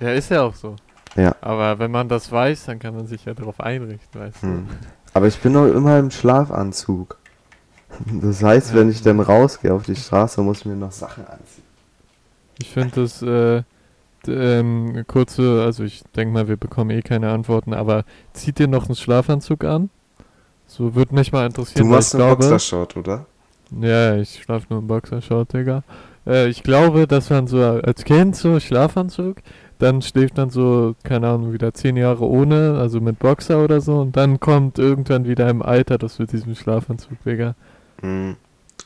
Ja, 0.00 0.12
ist 0.12 0.30
ja 0.30 0.42
auch 0.42 0.54
so. 0.54 0.76
Ja. 1.16 1.36
Aber 1.42 1.78
wenn 1.78 1.90
man 1.90 2.08
das 2.08 2.32
weiß, 2.32 2.64
dann 2.64 2.78
kann 2.78 2.94
man 2.94 3.06
sich 3.06 3.26
ja 3.26 3.34
darauf 3.34 3.60
einrichten, 3.60 4.20
weißt 4.20 4.40
Hm. 4.40 4.68
Aber 5.12 5.26
ich 5.26 5.38
bin 5.38 5.52
doch 5.52 5.66
immer 5.66 5.98
im 5.98 6.10
Schlafanzug. 6.10 7.18
Das 8.06 8.42
heißt, 8.42 8.74
wenn 8.74 8.88
ich 8.88 9.02
dann 9.02 9.20
rausgehe 9.20 9.72
auf 9.72 9.82
die 9.82 9.96
Straße, 9.96 10.40
muss 10.40 10.60
ich 10.60 10.64
mir 10.64 10.76
noch 10.76 10.92
Sachen 10.92 11.26
anziehen. 11.26 11.63
Ich 12.64 12.70
finde 12.70 13.02
das, 13.02 13.20
äh, 13.20 13.62
ähm, 14.26 15.04
kurze, 15.06 15.62
also 15.62 15.84
ich 15.84 16.02
denke 16.16 16.32
mal, 16.32 16.48
wir 16.48 16.56
bekommen 16.56 16.88
eh 16.90 17.02
keine 17.02 17.30
Antworten, 17.30 17.74
aber 17.74 18.04
zieht 18.32 18.58
ihr 18.58 18.68
noch 18.68 18.86
einen 18.86 18.96
Schlafanzug 18.96 19.64
an? 19.64 19.90
So 20.66 20.94
würde 20.94 21.14
mich 21.14 21.30
mal 21.30 21.44
interessieren, 21.44 21.86
Du 21.86 21.92
machst 21.92 22.14
einen 22.14 22.26
Boxershort, 22.26 22.96
oder? 22.96 23.26
Ja, 23.82 24.16
ich 24.16 24.42
schlafe 24.42 24.64
nur 24.70 24.78
im 24.78 24.86
Boxershort, 24.86 25.52
Digga. 25.52 25.82
Äh, 26.26 26.48
ich 26.48 26.62
glaube, 26.62 27.06
dass 27.06 27.28
man 27.28 27.48
so 27.48 27.62
als 27.62 28.02
Kind 28.04 28.34
so 28.34 28.58
Schlafanzug, 28.58 29.36
dann 29.78 30.00
schläft 30.00 30.38
man 30.38 30.48
so, 30.48 30.94
keine 31.04 31.28
Ahnung, 31.28 31.52
wieder 31.52 31.74
zehn 31.74 31.98
Jahre 31.98 32.24
ohne, 32.26 32.78
also 32.78 32.98
mit 33.02 33.18
Boxer 33.18 33.62
oder 33.62 33.82
so, 33.82 34.00
und 34.00 34.16
dann 34.16 34.40
kommt 34.40 34.78
irgendwann 34.78 35.26
wieder 35.26 35.50
im 35.50 35.60
Alter 35.60 35.98
das 35.98 36.18
mit 36.18 36.32
diesem 36.32 36.54
Schlafanzug, 36.54 37.22
Digga. 37.24 37.56
Hm. 38.00 38.36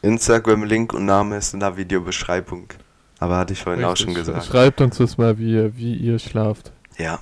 Instagram-Link 0.02 0.94
und 0.94 1.04
Name 1.06 1.36
ist 1.36 1.54
in 1.54 1.60
der 1.60 1.76
Videobeschreibung. 1.76 2.72
Aber 3.20 3.36
hatte 3.38 3.52
ich 3.52 3.62
vorhin 3.62 3.84
auch 3.84 3.96
schon 3.96 4.08
Richtig. 4.08 4.26
gesagt. 4.26 4.46
Schreibt 4.46 4.80
uns 4.80 4.98
das 4.98 5.18
mal, 5.18 5.38
wie, 5.38 5.52
ihr- 5.52 5.76
wie 5.76 5.94
ihr 5.94 6.18
schlaft. 6.18 6.70
Ja. 6.98 7.18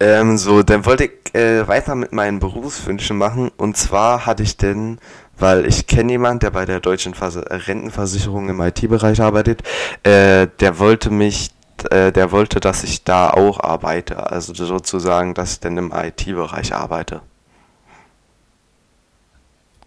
Ähm, 0.00 0.38
so, 0.38 0.62
dann 0.62 0.84
wollte 0.86 1.04
ich 1.04 1.34
äh, 1.34 1.68
weiter 1.68 1.94
mit 1.94 2.12
meinen 2.12 2.38
Berufswünschen 2.40 3.16
machen. 3.18 3.50
Und 3.58 3.76
zwar 3.76 4.24
hatte 4.26 4.42
ich 4.42 4.56
denn, 4.56 4.98
weil 5.38 5.66
ich 5.66 5.86
kenne 5.86 6.12
jemanden, 6.12 6.40
der 6.40 6.50
bei 6.50 6.64
der 6.64 6.80
deutschen 6.80 7.14
Vers 7.14 7.36
Rentenversicherung 7.36 8.48
im 8.48 8.60
IT-Bereich 8.60 9.20
arbeitet, 9.20 9.62
äh, 10.02 10.48
der 10.60 10.78
wollte 10.78 11.10
mich, 11.10 11.50
äh, 11.90 12.10
der 12.10 12.32
wollte, 12.32 12.58
dass 12.60 12.82
ich 12.82 13.04
da 13.04 13.30
auch 13.30 13.60
arbeite. 13.60 14.30
Also 14.32 14.54
sozusagen, 14.54 15.34
dass 15.34 15.52
ich 15.52 15.60
dann 15.60 15.76
im 15.76 15.92
IT-Bereich 15.92 16.74
arbeite. 16.74 17.20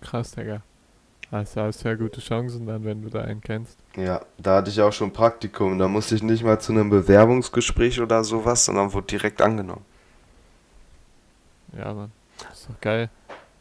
Krass, 0.02 0.32
Digga. 0.32 0.62
Also 1.32 1.62
hast 1.62 1.84
du 1.84 1.90
ja 1.90 1.96
gute 1.96 2.22
Chancen 2.22 2.66
dann, 2.66 2.84
wenn 2.84 3.04
du 3.04 3.10
da 3.10 3.22
einen 3.22 3.42
kennst. 3.42 3.78
Ja, 3.96 4.22
da 4.38 4.58
hatte 4.58 4.72
ich 4.72 4.82
auch 4.82 4.94
schon 4.94 5.12
Praktikum. 5.12 5.78
Da 5.78 5.88
musste 5.88 6.16
ich 6.16 6.24
nicht 6.24 6.44
mal 6.44 6.60
zu 6.60 6.72
einem 6.72 6.90
Bewerbungsgespräch 6.90 8.02
oder 8.02 8.24
sowas, 8.24 8.66
sondern 8.66 8.94
wurde 8.94 9.08
direkt 9.08 9.42
angenommen. 9.42 9.86
Ja, 11.78 11.94
Mann. 11.94 12.12
Ist 12.52 12.68
doch 12.68 12.82
geil. 12.82 13.10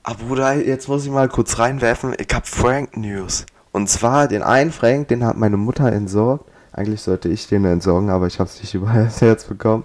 Ah, 0.02 0.14
Bruder, 0.14 0.54
jetzt 0.54 0.88
muss 0.88 1.04
ich 1.04 1.10
mal 1.10 1.28
kurz 1.28 1.58
reinwerfen. 1.58 2.14
Ich 2.18 2.34
hab 2.34 2.46
Frank 2.46 2.96
News. 2.96 3.44
Und 3.72 3.90
zwar 3.90 4.28
den 4.28 4.42
einen 4.42 4.72
Frank, 4.72 5.08
den 5.08 5.24
hat 5.24 5.36
meine 5.36 5.58
Mutter 5.58 5.92
entsorgt. 5.92 6.46
Eigentlich 6.72 7.02
sollte 7.02 7.28
ich 7.28 7.48
den 7.48 7.66
entsorgen, 7.66 8.08
aber 8.08 8.26
ich 8.26 8.40
hab's 8.40 8.60
nicht 8.60 8.74
über 8.74 8.92
das 8.94 9.20
Herz 9.20 9.44
bekommen. 9.44 9.84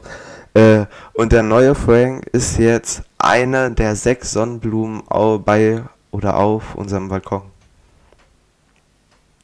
Äh, 0.54 0.86
und 1.14 1.34
der 1.34 1.44
neue 1.44 1.76
Frank 1.76 2.28
ist 2.28 2.58
jetzt 2.60 3.04
eine 3.18 3.72
der 3.72 3.96
sechs 3.96 4.32
Sonnenblumen 4.32 5.04
bei 5.44 5.84
oder 6.12 6.38
auf 6.38 6.76
unserem 6.76 7.10
Balkon. 7.10 7.42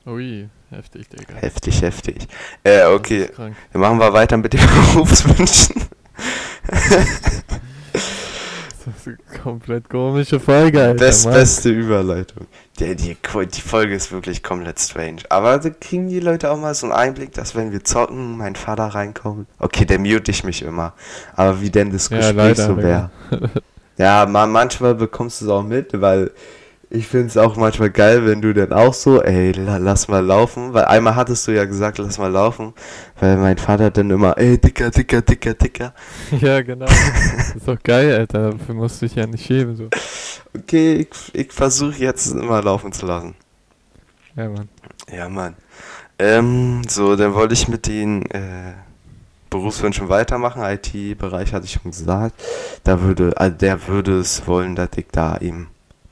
Ui, 0.05 0.49
heftig, 0.69 1.09
Digga. 1.09 1.35
Heftig, 1.35 1.81
heftig. 1.81 2.27
Äh, 2.63 2.85
okay. 2.85 3.29
Wir 3.71 3.79
machen 3.79 3.99
wir 3.99 4.11
weiter 4.13 4.37
mit 4.37 4.53
den 4.53 4.61
Berufswünschen. 4.93 5.75
Das 8.85 9.05
ist 9.05 9.07
eine 9.07 9.39
komplett 9.43 9.89
komische 9.89 10.39
Folge, 10.39 10.81
Alter. 10.81 10.93
Best, 11.05 11.25
Mann. 11.25 11.33
beste 11.35 11.69
Überleitung. 11.69 12.47
Die, 12.79 12.95
die, 12.95 13.17
die 13.45 13.61
Folge 13.61 13.93
ist 13.93 14.11
wirklich 14.11 14.41
komplett 14.41 14.79
strange. 14.79 15.21
Aber 15.29 15.59
da 15.59 15.69
kriegen 15.69 16.07
die 16.07 16.19
Leute 16.19 16.49
auch 16.49 16.57
mal 16.57 16.73
so 16.73 16.87
einen 16.87 16.93
Einblick, 16.93 17.33
dass 17.33 17.55
wenn 17.55 17.71
wir 17.71 17.83
zocken, 17.83 18.37
mein 18.37 18.55
Vater 18.55 18.85
reinkommt. 18.85 19.47
Okay, 19.59 19.85
der 19.85 19.99
mute 19.99 20.31
ich 20.31 20.43
mich 20.43 20.61
immer. 20.63 20.93
Aber 21.35 21.61
wie 21.61 21.69
denn 21.69 21.91
das 21.91 22.09
Ja, 22.09 22.17
Gespräch 22.17 22.35
leider, 22.35 22.65
so 22.67 22.77
wäre. 22.77 23.09
Ja, 23.97 24.25
ma 24.25 24.47
manchmal 24.47 24.95
bekommst 24.95 25.41
du 25.41 25.45
es 25.45 25.51
auch 25.51 25.63
mit, 25.63 25.89
weil 25.99 26.31
ich 26.91 27.07
finde 27.07 27.27
es 27.27 27.37
auch 27.37 27.55
manchmal 27.55 27.91
geil, 27.91 28.25
wenn 28.25 28.41
du 28.41 28.51
dann 28.51 28.73
auch 28.73 28.95
so, 28.95 29.21
ey, 29.21 29.51
la 29.51 29.77
lass 29.77 30.07
mal 30.07 30.25
laufen. 30.25 30.73
Weil 30.73 30.85
einmal 30.85 31.15
hattest 31.15 31.47
du 31.47 31.51
ja 31.51 31.65
gesagt, 31.65 31.99
lass 31.99 32.17
mal 32.17 32.31
laufen. 32.31 32.73
Weil 33.19 33.37
mein 33.37 33.59
Vater 33.59 33.91
dann 33.91 34.09
immer, 34.09 34.37
ey, 34.39 34.57
dicker, 34.57 34.89
dicker, 34.89 35.21
dicker, 35.21 35.53
dicker. 35.53 35.93
Ja, 36.41 36.61
genau. 36.61 36.85
Das 36.85 37.55
ist 37.55 37.67
doch 37.67 37.77
geil, 37.83 38.17
Alter. 38.17 38.51
Dafür 38.51 38.75
musst 38.75 39.01
du 39.01 39.05
dich 39.05 39.15
ja 39.15 39.27
nicht 39.27 39.45
schämen. 39.45 39.75
So. 39.75 39.89
Okay, 40.57 41.07
ich, 41.07 41.35
ich 41.35 41.53
versuche 41.53 41.97
jetzt 41.99 42.31
immer 42.31 42.61
laufen 42.63 42.91
zu 42.91 43.05
lassen. 43.05 43.35
Ja, 44.35 44.49
Mann. 44.49 44.69
Ja, 45.15 45.29
Mann. 45.29 45.55
Ähm, 46.17 46.81
so, 46.87 47.15
dann 47.15 47.35
wollte 47.35 47.53
ich 47.53 47.67
mit 47.67 47.85
den 47.85 48.23
äh, 48.31 48.73
Berufswünschen 49.51 50.09
weitermachen. 50.09 50.63
IT-Bereich 50.63 51.53
hatte 51.53 51.65
ich 51.65 51.73
schon 51.73 51.91
gesagt. 51.91 52.33
Da 52.83 53.01
würde, 53.01 53.37
also 53.37 53.55
der 53.55 53.87
würde 53.87 54.17
es 54.19 54.47
wollen, 54.47 54.75
dass 54.75 54.89
ich 54.95 55.05
da 55.11 55.37
eben 55.37 55.67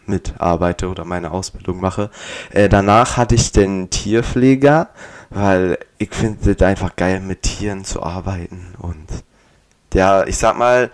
mitarbeite 0.07 0.89
oder 0.89 1.05
meine 1.05 1.31
Ausbildung 1.31 1.79
mache. 1.79 2.09
Äh, 2.51 2.69
danach 2.69 3.17
hatte 3.17 3.35
ich 3.35 3.51
den 3.51 3.89
Tierpfleger, 3.89 4.89
weil 5.29 5.77
ich 5.97 6.13
finde 6.13 6.51
es 6.51 6.61
einfach 6.61 6.95
geil, 6.95 7.19
mit 7.19 7.43
Tieren 7.43 7.83
zu 7.85 8.03
arbeiten. 8.03 8.73
Und 8.79 9.07
ja, 9.93 10.25
ich 10.25 10.37
sag 10.37 10.57
mal, 10.57 10.91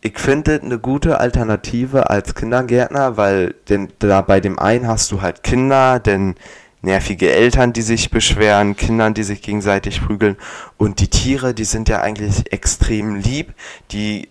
ich 0.00 0.18
finde 0.18 0.60
eine 0.62 0.78
gute 0.78 1.18
Alternative 1.18 2.10
als 2.10 2.34
Kindergärtner, 2.34 3.16
weil 3.16 3.54
denn 3.68 3.88
da 4.00 4.20
bei 4.20 4.40
dem 4.40 4.58
einen 4.58 4.86
hast 4.86 5.10
du 5.10 5.22
halt 5.22 5.42
Kinder, 5.42 5.98
denn 5.98 6.34
nervige 6.82 7.32
Eltern, 7.32 7.72
die 7.72 7.82
sich 7.82 8.10
beschweren, 8.10 8.76
Kindern, 8.76 9.14
die 9.14 9.22
sich 9.22 9.40
gegenseitig 9.40 10.02
prügeln 10.02 10.36
und 10.76 11.00
die 11.00 11.08
Tiere, 11.08 11.54
die 11.54 11.64
sind 11.64 11.88
ja 11.88 12.00
eigentlich 12.00 12.52
extrem 12.52 13.16
lieb, 13.16 13.54
die 13.90 14.28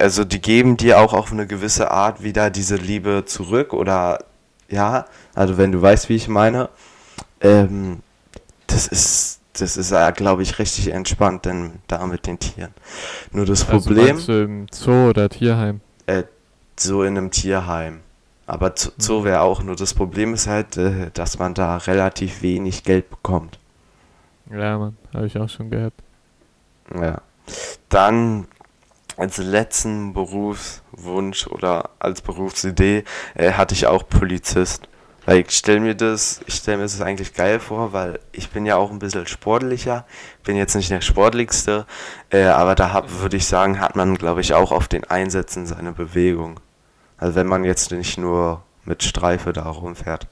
also 0.00 0.24
die 0.24 0.40
geben 0.40 0.76
dir 0.76 1.00
auch 1.00 1.12
auf 1.12 1.32
eine 1.32 1.46
gewisse 1.46 1.90
Art 1.90 2.22
wieder 2.22 2.50
diese 2.50 2.76
Liebe 2.76 3.24
zurück 3.26 3.72
oder 3.72 4.24
ja, 4.68 5.06
also 5.34 5.58
wenn 5.58 5.72
du 5.72 5.80
weißt, 5.82 6.08
wie 6.08 6.16
ich 6.16 6.28
meine, 6.28 6.68
ähm, 7.40 8.02
das 8.68 8.86
ist 8.88 9.40
das 9.54 9.76
ist 9.78 9.90
ja, 9.92 10.10
glaube 10.10 10.42
ich, 10.42 10.58
richtig 10.58 10.88
entspannt, 10.92 11.46
denn 11.46 11.74
da 11.88 12.06
mit 12.06 12.26
den 12.26 12.38
Tieren. 12.38 12.74
Nur 13.32 13.46
das 13.46 13.66
Also 13.66 13.90
Problem, 13.90 14.26
du 14.26 14.42
im 14.44 14.66
Zoo 14.72 15.08
oder 15.10 15.28
Tierheim? 15.28 15.80
äh, 16.06 16.24
so 16.78 17.02
in 17.04 17.16
einem 17.16 17.30
Tierheim. 17.30 18.00
Aber 18.46 18.74
Zo- 18.76 18.92
Zoo 18.98 19.24
wäre 19.24 19.40
auch 19.40 19.62
nur 19.62 19.76
das 19.76 19.94
Problem 19.94 20.34
ist 20.34 20.46
halt, 20.46 20.76
äh, 20.76 21.10
dass 21.14 21.38
man 21.38 21.54
da 21.54 21.76
relativ 21.78 22.42
wenig 22.42 22.84
Geld 22.84 23.10
bekommt. 23.10 23.58
Ja, 24.50 24.78
Mann. 24.78 24.96
Habe 25.12 25.26
ich 25.26 25.38
auch 25.38 25.48
schon 25.48 25.70
gehört. 25.70 25.94
Ja. 26.94 27.20
Dann 27.88 28.48
als 29.16 29.38
letzten 29.38 30.12
Berufswunsch 30.12 31.46
oder 31.46 31.90
als 31.98 32.20
Berufsidee 32.20 33.04
äh, 33.34 33.52
hatte 33.52 33.74
ich 33.74 33.86
auch 33.86 34.08
Polizist. 34.08 34.88
Weil 35.24 35.40
ich 35.40 35.50
stelle 35.50 35.80
mir 35.80 35.96
das, 35.96 36.40
ich 36.46 36.54
stelle 36.54 36.76
mir 36.76 36.84
das 36.84 37.00
eigentlich 37.00 37.34
geil 37.34 37.58
vor, 37.58 37.92
weil 37.92 38.20
ich 38.30 38.50
bin 38.50 38.64
ja 38.64 38.76
auch 38.76 38.92
ein 38.92 39.00
bisschen 39.00 39.26
sportlicher, 39.26 40.06
bin 40.44 40.56
jetzt 40.56 40.76
nicht 40.76 40.90
der 40.90 41.00
sportlichste, 41.00 41.84
äh, 42.30 42.44
aber 42.44 42.76
da 42.76 43.02
würde 43.20 43.36
ich 43.36 43.46
sagen, 43.46 43.80
hat 43.80 43.96
man, 43.96 44.14
glaube 44.16 44.40
ich, 44.40 44.54
auch 44.54 44.70
auf 44.70 44.86
den 44.86 45.02
Einsätzen 45.04 45.66
seine 45.66 45.92
Bewegung. 45.92 46.60
Also 47.18 47.34
wenn 47.34 47.48
man 47.48 47.64
jetzt 47.64 47.90
nicht 47.90 48.18
nur 48.18 48.62
mit 48.84 49.02
Streife 49.02 49.52
da 49.52 49.64
rumfährt. 49.64 50.28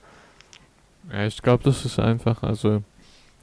Ja, 1.12 1.26
ich 1.26 1.42
glaube, 1.42 1.64
das 1.64 1.84
ist 1.84 1.98
einfach, 1.98 2.44
also 2.44 2.82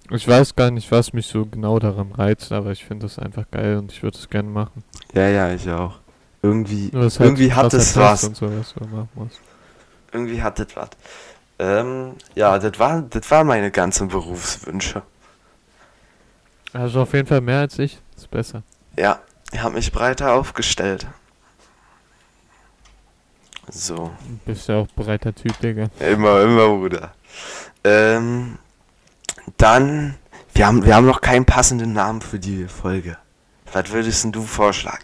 ich 0.10 0.28
weiß 0.28 0.56
gar 0.56 0.72
nicht, 0.72 0.92
was 0.92 1.14
mich 1.14 1.28
so 1.28 1.46
genau 1.46 1.80
daran 1.80 2.12
reizt, 2.12 2.52
aber 2.52 2.72
ich 2.72 2.84
finde 2.84 3.06
das 3.06 3.20
einfach 3.20 3.46
geil 3.52 3.78
und 3.78 3.92
ich 3.92 4.04
würde 4.04 4.18
es 4.18 4.30
gerne 4.30 4.50
machen. 4.50 4.84
Ja, 5.14 5.28
ja, 5.28 5.54
ich 5.54 5.70
auch. 5.70 6.00
Irgendwie, 6.42 6.92
halt 6.94 7.20
irgendwie 7.20 7.54
hat 7.54 7.72
krasser 7.72 7.78
es 7.78 7.98
was. 7.98 8.24
Und 8.24 8.36
so, 8.36 8.50
was. 8.50 8.74
Irgendwie 10.12 10.42
hat 10.42 10.60
das 10.60 10.76
was. 10.76 10.90
Ähm, 11.60 12.16
ja, 12.34 12.58
das 12.58 12.80
war, 12.80 13.04
das 13.04 13.30
waren 13.30 13.46
meine 13.46 13.70
ganzen 13.70 14.08
Berufswünsche. 14.08 15.04
Also 16.74 17.02
auf 17.02 17.14
jeden 17.14 17.28
Fall 17.28 17.42
mehr 17.42 17.60
als 17.60 17.78
ich, 17.78 18.00
ist 18.18 18.32
besser. 18.32 18.64
Ja, 18.98 19.20
ich 19.52 19.62
habe 19.62 19.76
mich 19.76 19.92
breiter 19.92 20.34
aufgestellt. 20.34 21.06
So, 23.70 23.96
Du 24.28 24.40
bist 24.46 24.68
ja 24.68 24.78
auch 24.78 24.88
breiter 24.96 25.34
Typ, 25.34 25.58
Digga. 25.60 25.88
immer, 26.00 26.42
immer, 26.42 26.68
Bruder. 26.70 27.14
Ähm, 27.84 28.58
dann, 29.58 30.16
wir 30.54 30.68
haben, 30.68 30.86
wir 30.86 30.96
haben 30.96 31.06
noch 31.06 31.22
keinen 31.22 31.46
passenden 31.46 31.94
Namen 31.94 32.22
für 32.22 32.40
die 32.40 32.66
Folge. 32.66 33.18
Was 33.74 33.92
würdest 33.92 34.24
denn 34.24 34.32
du 34.32 34.42
vorschlagen? 34.44 35.04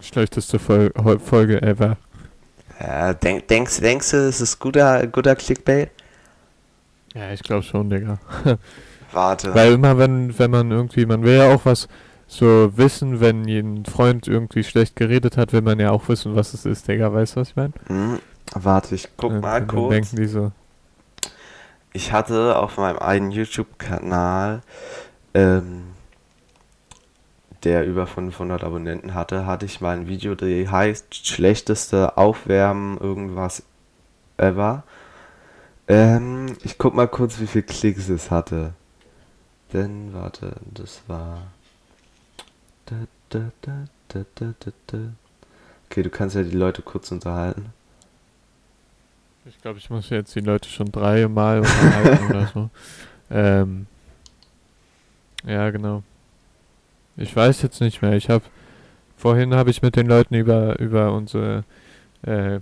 Schlechteste 0.00 0.58
Hol- 0.58 1.18
Folge 1.18 1.62
ever. 1.62 1.96
Ja, 2.80 3.12
denk, 3.14 3.46
denkst, 3.48 3.80
denkst 3.80 4.10
du, 4.10 4.16
es 4.28 4.40
ist 4.40 4.58
guter, 4.58 5.06
guter 5.06 5.36
Clickbait? 5.36 5.90
Ja, 7.14 7.30
ich 7.32 7.42
glaube 7.42 7.62
schon, 7.62 7.90
Digga. 7.90 8.18
Warte. 9.12 9.54
Weil 9.54 9.72
immer 9.74 9.98
wenn, 9.98 10.36
wenn 10.38 10.50
man 10.50 10.70
irgendwie, 10.70 11.04
man 11.06 11.22
will 11.22 11.36
ja 11.36 11.54
auch 11.54 11.64
was 11.64 11.86
so 12.26 12.72
wissen, 12.76 13.20
wenn 13.20 13.44
ein 13.46 13.84
Freund 13.84 14.26
irgendwie 14.26 14.64
schlecht 14.64 14.96
geredet 14.96 15.36
hat, 15.36 15.52
will 15.52 15.60
man 15.60 15.78
ja 15.78 15.90
auch 15.90 16.08
wissen, 16.08 16.34
was 16.34 16.54
es 16.54 16.64
ist, 16.64 16.88
Digga, 16.88 17.12
weißt 17.12 17.36
du, 17.36 17.40
was 17.40 17.50
ich 17.50 17.56
meine? 17.56 17.74
Hm, 17.88 18.18
warte, 18.54 18.94
ich 18.94 19.08
guck 19.16 19.32
mal 19.40 19.60
dann 19.60 19.68
kurz. 19.68 19.90
denken 19.90 20.16
die 20.16 20.26
so, 20.26 20.50
Ich 21.92 22.12
hatte 22.12 22.56
auf 22.56 22.78
meinem 22.78 22.98
einen 22.98 23.30
YouTube-Kanal, 23.30 24.62
ähm, 25.34 25.84
der 27.64 27.86
über 27.86 28.06
500 28.06 28.64
Abonnenten 28.64 29.14
hatte, 29.14 29.46
hatte 29.46 29.66
ich 29.66 29.80
mal 29.80 29.96
ein 29.96 30.08
Video, 30.08 30.34
der 30.34 30.70
heißt 30.70 31.26
schlechteste 31.26 32.16
Aufwärmen 32.16 32.98
irgendwas 32.98 33.62
ever. 34.36 34.84
Ähm, 35.86 36.56
ich 36.64 36.78
guck 36.78 36.94
mal 36.94 37.08
kurz, 37.08 37.38
wie 37.40 37.46
viel 37.46 37.62
Klicks 37.62 38.08
es 38.08 38.30
hatte. 38.30 38.72
Denn, 39.72 40.12
warte, 40.12 40.56
das 40.72 41.02
war... 41.06 41.42
Da, 42.86 42.96
da, 43.30 43.50
da. 43.66 44.98
Okay, 45.88 46.02
du 46.02 46.10
kannst 46.10 46.36
ja 46.36 46.42
die 46.42 46.56
Leute 46.56 46.82
kurz 46.82 47.10
unterhalten. 47.10 47.72
Ich 49.52 49.60
glaube, 49.60 49.78
ich 49.78 49.90
muss 49.90 50.08
jetzt 50.10 50.34
die 50.34 50.40
Leute 50.40 50.68
schon 50.68 50.90
dreimal 50.90 51.60
unterhalten 51.60 52.26
oder 52.26 52.46
so. 52.52 52.70
Ähm, 53.34 53.86
ja, 55.46 55.70
genau. 55.70 56.02
Ich 57.16 57.34
weiß 57.34 57.62
jetzt 57.62 57.80
nicht 57.80 58.02
mehr. 58.02 58.12
Ich 58.12 58.28
habe 58.28 58.44
vorhin 59.16 59.54
habe 59.54 59.70
ich 59.70 59.80
mit 59.80 59.96
den 59.96 60.06
Leuten 60.06 60.34
über 60.34 60.78
über 60.78 61.14
unsere 61.14 61.64
äh, 62.26 62.60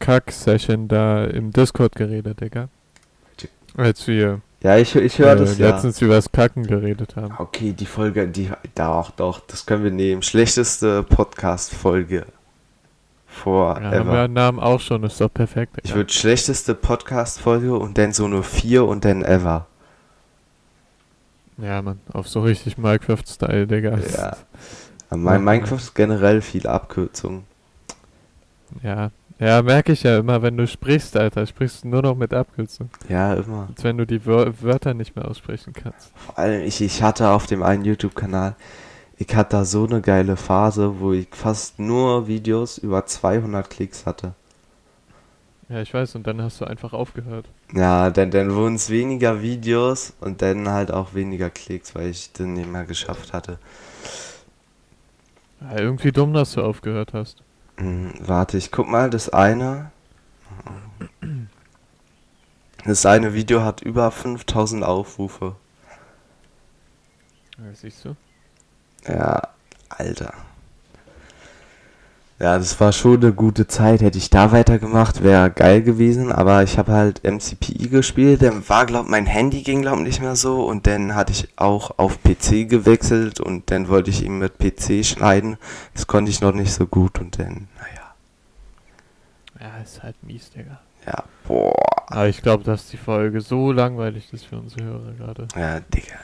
Kack-Session 0.00 0.88
da 0.88 1.26
im 1.26 1.52
Discord 1.52 1.94
geredet, 1.94 2.40
Digga. 2.40 2.70
Als 3.76 4.08
wir 4.08 4.40
Ja, 4.64 4.78
ich, 4.78 4.96
ich 4.96 5.16
höre 5.20 5.34
äh, 5.34 5.36
das 5.36 5.58
ja. 5.58 5.70
letztens 5.70 6.02
über 6.02 6.14
das 6.14 6.32
Kacken 6.32 6.66
geredet 6.66 7.14
haben. 7.14 7.36
Okay, 7.38 7.72
die 7.72 7.86
Folge, 7.86 8.26
die, 8.26 8.50
doch, 8.74 9.12
doch, 9.12 9.38
das 9.46 9.64
können 9.64 9.84
wir 9.84 9.92
nehmen. 9.92 10.22
Schlechteste 10.22 11.04
Podcast-Folge 11.04 12.26
Ja, 13.44 13.74
haben 13.74 13.82
wir 13.82 13.90
forever. 13.90 14.20
einen 14.22 14.34
Namen 14.34 14.58
auch 14.60 14.80
schon, 14.80 15.02
ist 15.04 15.20
doch 15.20 15.32
perfekt. 15.32 15.78
ich 15.82 15.94
würde 15.94 16.12
schlechteste 16.12 16.74
Podcast-Folge 16.74 17.76
und 17.76 17.96
dann 17.96 18.12
so 18.12 18.28
nur 18.28 18.42
vier 18.42 18.86
und 18.86 19.04
dann 19.04 19.22
ever. 19.22 19.66
Ja, 21.58 21.82
Mann, 21.82 22.00
auf 22.12 22.28
so 22.28 22.40
richtig 22.40 22.78
Minecraft-Style, 22.78 23.66
Digga. 23.66 23.98
Ja. 23.98 24.36
Mein. 25.10 25.44
Minecraft 25.44 25.76
ist 25.76 25.94
generell 25.94 26.40
viel 26.40 26.66
Abkürzung. 26.66 27.44
Ja, 28.82 29.10
ja 29.38 29.60
merke 29.62 29.92
ich 29.92 30.02
ja 30.02 30.18
immer, 30.18 30.42
wenn 30.42 30.56
du 30.56 30.66
sprichst, 30.66 31.16
Alter, 31.16 31.46
sprichst 31.46 31.84
du 31.84 31.88
nur 31.88 32.02
noch 32.02 32.14
mit 32.14 32.32
Abkürzung. 32.32 32.90
Ja, 33.08 33.34
immer. 33.34 33.68
Als 33.68 33.82
wenn 33.84 33.98
du 33.98 34.06
die 34.06 34.24
Wör 34.24 34.52
Wörter 34.62 34.94
nicht 34.94 35.16
mehr 35.16 35.26
aussprechen 35.26 35.72
kannst. 35.72 36.12
Vor 36.14 36.38
allem, 36.38 36.62
ich, 36.62 36.80
ich 36.80 37.02
hatte 37.02 37.28
auf 37.28 37.46
dem 37.46 37.62
einen 37.62 37.84
YouTube-Kanal, 37.84 38.54
ich 39.20 39.36
hatte 39.36 39.56
da 39.56 39.64
so 39.66 39.84
eine 39.84 40.00
geile 40.00 40.34
Phase, 40.38 40.98
wo 40.98 41.12
ich 41.12 41.28
fast 41.30 41.78
nur 41.78 42.26
Videos 42.26 42.78
über 42.78 43.04
200 43.04 43.68
Klicks 43.68 44.06
hatte. 44.06 44.32
Ja, 45.68 45.82
ich 45.82 45.92
weiß, 45.92 46.14
und 46.14 46.26
dann 46.26 46.40
hast 46.40 46.62
du 46.62 46.64
einfach 46.64 46.94
aufgehört. 46.94 47.44
Ja, 47.74 48.08
dann, 48.10 48.30
dann 48.30 48.54
wurden 48.54 48.76
es 48.76 48.88
weniger 48.88 49.42
Videos 49.42 50.14
und 50.20 50.40
dann 50.40 50.70
halt 50.70 50.90
auch 50.90 51.12
weniger 51.12 51.50
Klicks, 51.50 51.94
weil 51.94 52.08
ich 52.08 52.32
den 52.32 52.54
nicht 52.54 52.72
mehr 52.72 52.84
geschafft 52.84 53.34
hatte. 53.34 53.58
Ja, 55.60 55.78
irgendwie 55.78 56.12
dumm, 56.12 56.32
dass 56.32 56.52
du 56.52 56.62
aufgehört 56.62 57.12
hast. 57.12 57.42
Hm, 57.76 58.14
warte, 58.20 58.56
ich 58.56 58.72
guck 58.72 58.88
mal, 58.88 59.10
das 59.10 59.28
eine. 59.28 59.92
Das 62.86 63.04
eine 63.04 63.34
Video 63.34 63.60
hat 63.62 63.82
über 63.82 64.10
5000 64.10 64.82
Aufrufe. 64.82 65.56
Ja, 67.58 67.74
siehst 67.74 68.06
du? 68.06 68.16
Ja, 69.06 69.42
Alter. 69.88 70.34
Ja, 72.40 72.56
das 72.56 72.80
war 72.80 72.90
schon 72.92 73.22
eine 73.22 73.34
gute 73.34 73.66
Zeit. 73.66 74.00
Hätte 74.00 74.16
ich 74.16 74.30
da 74.30 74.50
weitergemacht, 74.50 75.22
wäre 75.22 75.50
geil 75.50 75.82
gewesen. 75.82 76.32
Aber 76.32 76.62
ich 76.62 76.78
habe 76.78 76.92
halt 76.92 77.22
MCPI 77.22 77.90
gespielt. 77.90 78.40
Dann 78.40 78.66
war, 78.66 78.86
glaub, 78.86 79.08
mein 79.08 79.26
Handy 79.26 79.62
ging, 79.62 79.82
glaub, 79.82 79.98
nicht 79.98 80.22
mehr 80.22 80.36
so. 80.36 80.64
Und 80.64 80.86
dann 80.86 81.14
hatte 81.14 81.32
ich 81.32 81.48
auch 81.56 81.98
auf 81.98 82.22
PC 82.22 82.66
gewechselt. 82.66 83.40
Und 83.40 83.70
dann 83.70 83.88
wollte 83.88 84.08
ich 84.08 84.22
ihn 84.24 84.38
mit 84.38 84.58
PC 84.58 85.04
schneiden. 85.04 85.58
Das 85.92 86.06
konnte 86.06 86.30
ich 86.30 86.40
noch 86.40 86.54
nicht 86.54 86.72
so 86.72 86.86
gut. 86.86 87.20
Und 87.20 87.38
dann, 87.38 87.68
naja. 87.78 88.14
Ja, 89.60 89.82
ist 89.82 90.02
halt 90.02 90.16
mies, 90.22 90.50
Digga. 90.50 90.80
Ja, 91.06 91.24
boah. 91.46 91.74
Aber 92.06 92.28
ich 92.28 92.40
glaube, 92.40 92.64
dass 92.64 92.88
die 92.88 92.96
Folge 92.96 93.42
so 93.42 93.70
langweilig 93.70 94.32
ist 94.32 94.46
für 94.46 94.56
unsere 94.56 94.84
Hörer 94.84 95.12
gerade. 95.12 95.48
Ja, 95.54 95.80
Digga. 95.80 96.16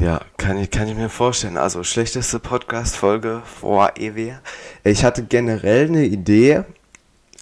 Ja, 0.00 0.20
kann 0.38 0.58
ich, 0.58 0.70
kann 0.70 0.88
ich 0.88 0.96
mir 0.96 1.08
vorstellen. 1.08 1.56
Also, 1.56 1.84
schlechteste 1.84 2.40
Podcast-Folge 2.40 3.42
vor 3.44 3.92
EW. 3.96 4.32
Ich 4.82 5.04
hatte 5.04 5.22
generell 5.22 5.86
eine 5.86 6.04
Idee, 6.04 6.64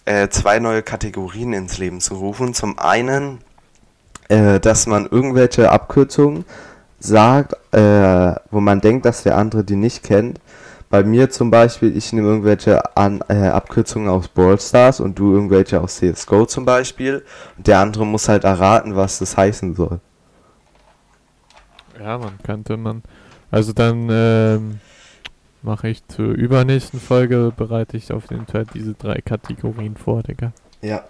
äh, 0.05 0.27
zwei 0.29 0.59
neue 0.59 0.83
Kategorien 0.83 1.53
ins 1.53 1.79
Leben 1.79 1.99
zu 1.99 2.15
rufen. 2.15 2.53
Zum 2.53 2.77
einen, 2.77 3.39
äh, 4.29 4.59
dass 4.59 4.85
man 4.85 5.07
irgendwelche 5.07 5.71
Abkürzungen 5.71 6.45
sagt, 6.99 7.53
äh, 7.73 8.35
wo 8.51 8.59
man 8.59 8.81
denkt, 8.81 9.05
dass 9.05 9.23
der 9.23 9.37
andere 9.37 9.63
die 9.63 9.75
nicht 9.75 10.03
kennt. 10.03 10.39
Bei 10.91 11.03
mir 11.03 11.31
zum 11.31 11.49
Beispiel, 11.49 11.97
ich 11.97 12.13
nehme 12.13 12.27
irgendwelche 12.27 12.95
An 12.95 13.21
äh, 13.29 13.47
Abkürzungen 13.47 14.09
aus 14.09 14.27
Brawl 14.27 14.59
Stars 14.59 14.99
und 14.99 15.17
du 15.17 15.33
irgendwelche 15.33 15.81
aus 15.81 15.95
CSGO 15.95 16.45
zum 16.45 16.65
Beispiel. 16.65 17.25
Und 17.57 17.65
der 17.65 17.79
andere 17.79 18.05
muss 18.05 18.29
halt 18.29 18.43
erraten, 18.43 18.95
was 18.95 19.17
das 19.17 19.35
heißen 19.35 19.73
soll. 19.73 19.99
Ja, 21.99 22.17
man 22.17 22.37
könnte 22.43 22.77
man. 22.77 23.03
Also 23.51 23.73
dann 23.73 24.07
ähm, 24.11 24.79
mache 25.61 25.89
ich 25.89 26.05
zur 26.07 26.27
übernächsten 26.33 26.99
Folge, 26.99 27.53
bereite 27.55 27.97
ich 27.97 28.11
auf 28.11 28.29
jeden 28.31 28.47
Fall 28.47 28.65
diese 28.73 28.93
drei 28.95 29.21
Kategorien 29.21 29.95
vor, 29.95 30.23
Digga. 30.23 30.53
Ja, 30.81 31.03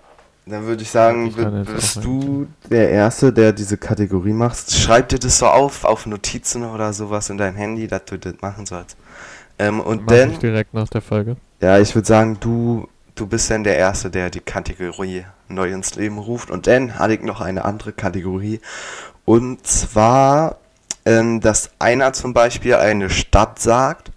dann 0.45 0.65
würde 0.65 0.83
ich 0.83 0.91
sagen, 0.91 1.27
Ich 1.27 1.35
bist 1.35 2.03
du 2.03 2.47
der 2.69 2.89
Erste, 2.89 3.31
der 3.31 3.53
diese 3.53 3.77
Kategorie 3.77 4.33
machst. 4.33 4.73
Schreib 4.75 5.09
dir 5.09 5.19
das 5.19 5.37
so 5.39 5.47
auf, 5.47 5.85
auf 5.85 6.05
Notizen 6.05 6.63
oder 6.65 6.91
sowas 6.93 7.29
in 7.29 7.37
dein 7.37 7.55
Handy, 7.55 7.87
dass 7.87 8.05
du 8.05 8.17
das 8.19 8.35
machen 8.41 8.65
sollst. 8.65 8.97
Ähm, 9.57 9.79
und 9.79 10.05
Mach 10.05 10.17
dann, 10.17 10.31
ich 10.31 10.39
direkt 10.39 10.73
nach 10.73 10.89
der 10.89 11.01
Folge. 11.01 11.37
ja, 11.61 11.79
ich 11.79 11.95
würde 11.95 12.07
sagen, 12.07 12.37
du, 12.41 12.87
du 13.15 13.27
bist 13.27 13.49
dann 13.51 13.63
der 13.63 13.77
Erste, 13.77 14.09
der 14.11 14.29
die 14.29 14.41
Kategorie 14.41 15.25
neu 15.47 15.71
ins 15.71 15.95
Leben 15.95 16.17
ruft. 16.17 16.51
Und 16.51 16.67
dann 16.67 16.99
hatte 16.99 17.13
ich 17.15 17.21
noch 17.21 17.39
eine 17.41 17.63
andere 17.65 17.93
Kategorie. 17.93 18.59
Und 19.25 19.65
zwar, 19.65 20.57
ähm, 21.05 21.41
dass 21.41 21.71
einer 21.79 22.13
zum 22.13 22.33
Beispiel 22.33 22.75
eine 22.75 23.09
Stadt 23.09 23.59
sagt. 23.59 24.11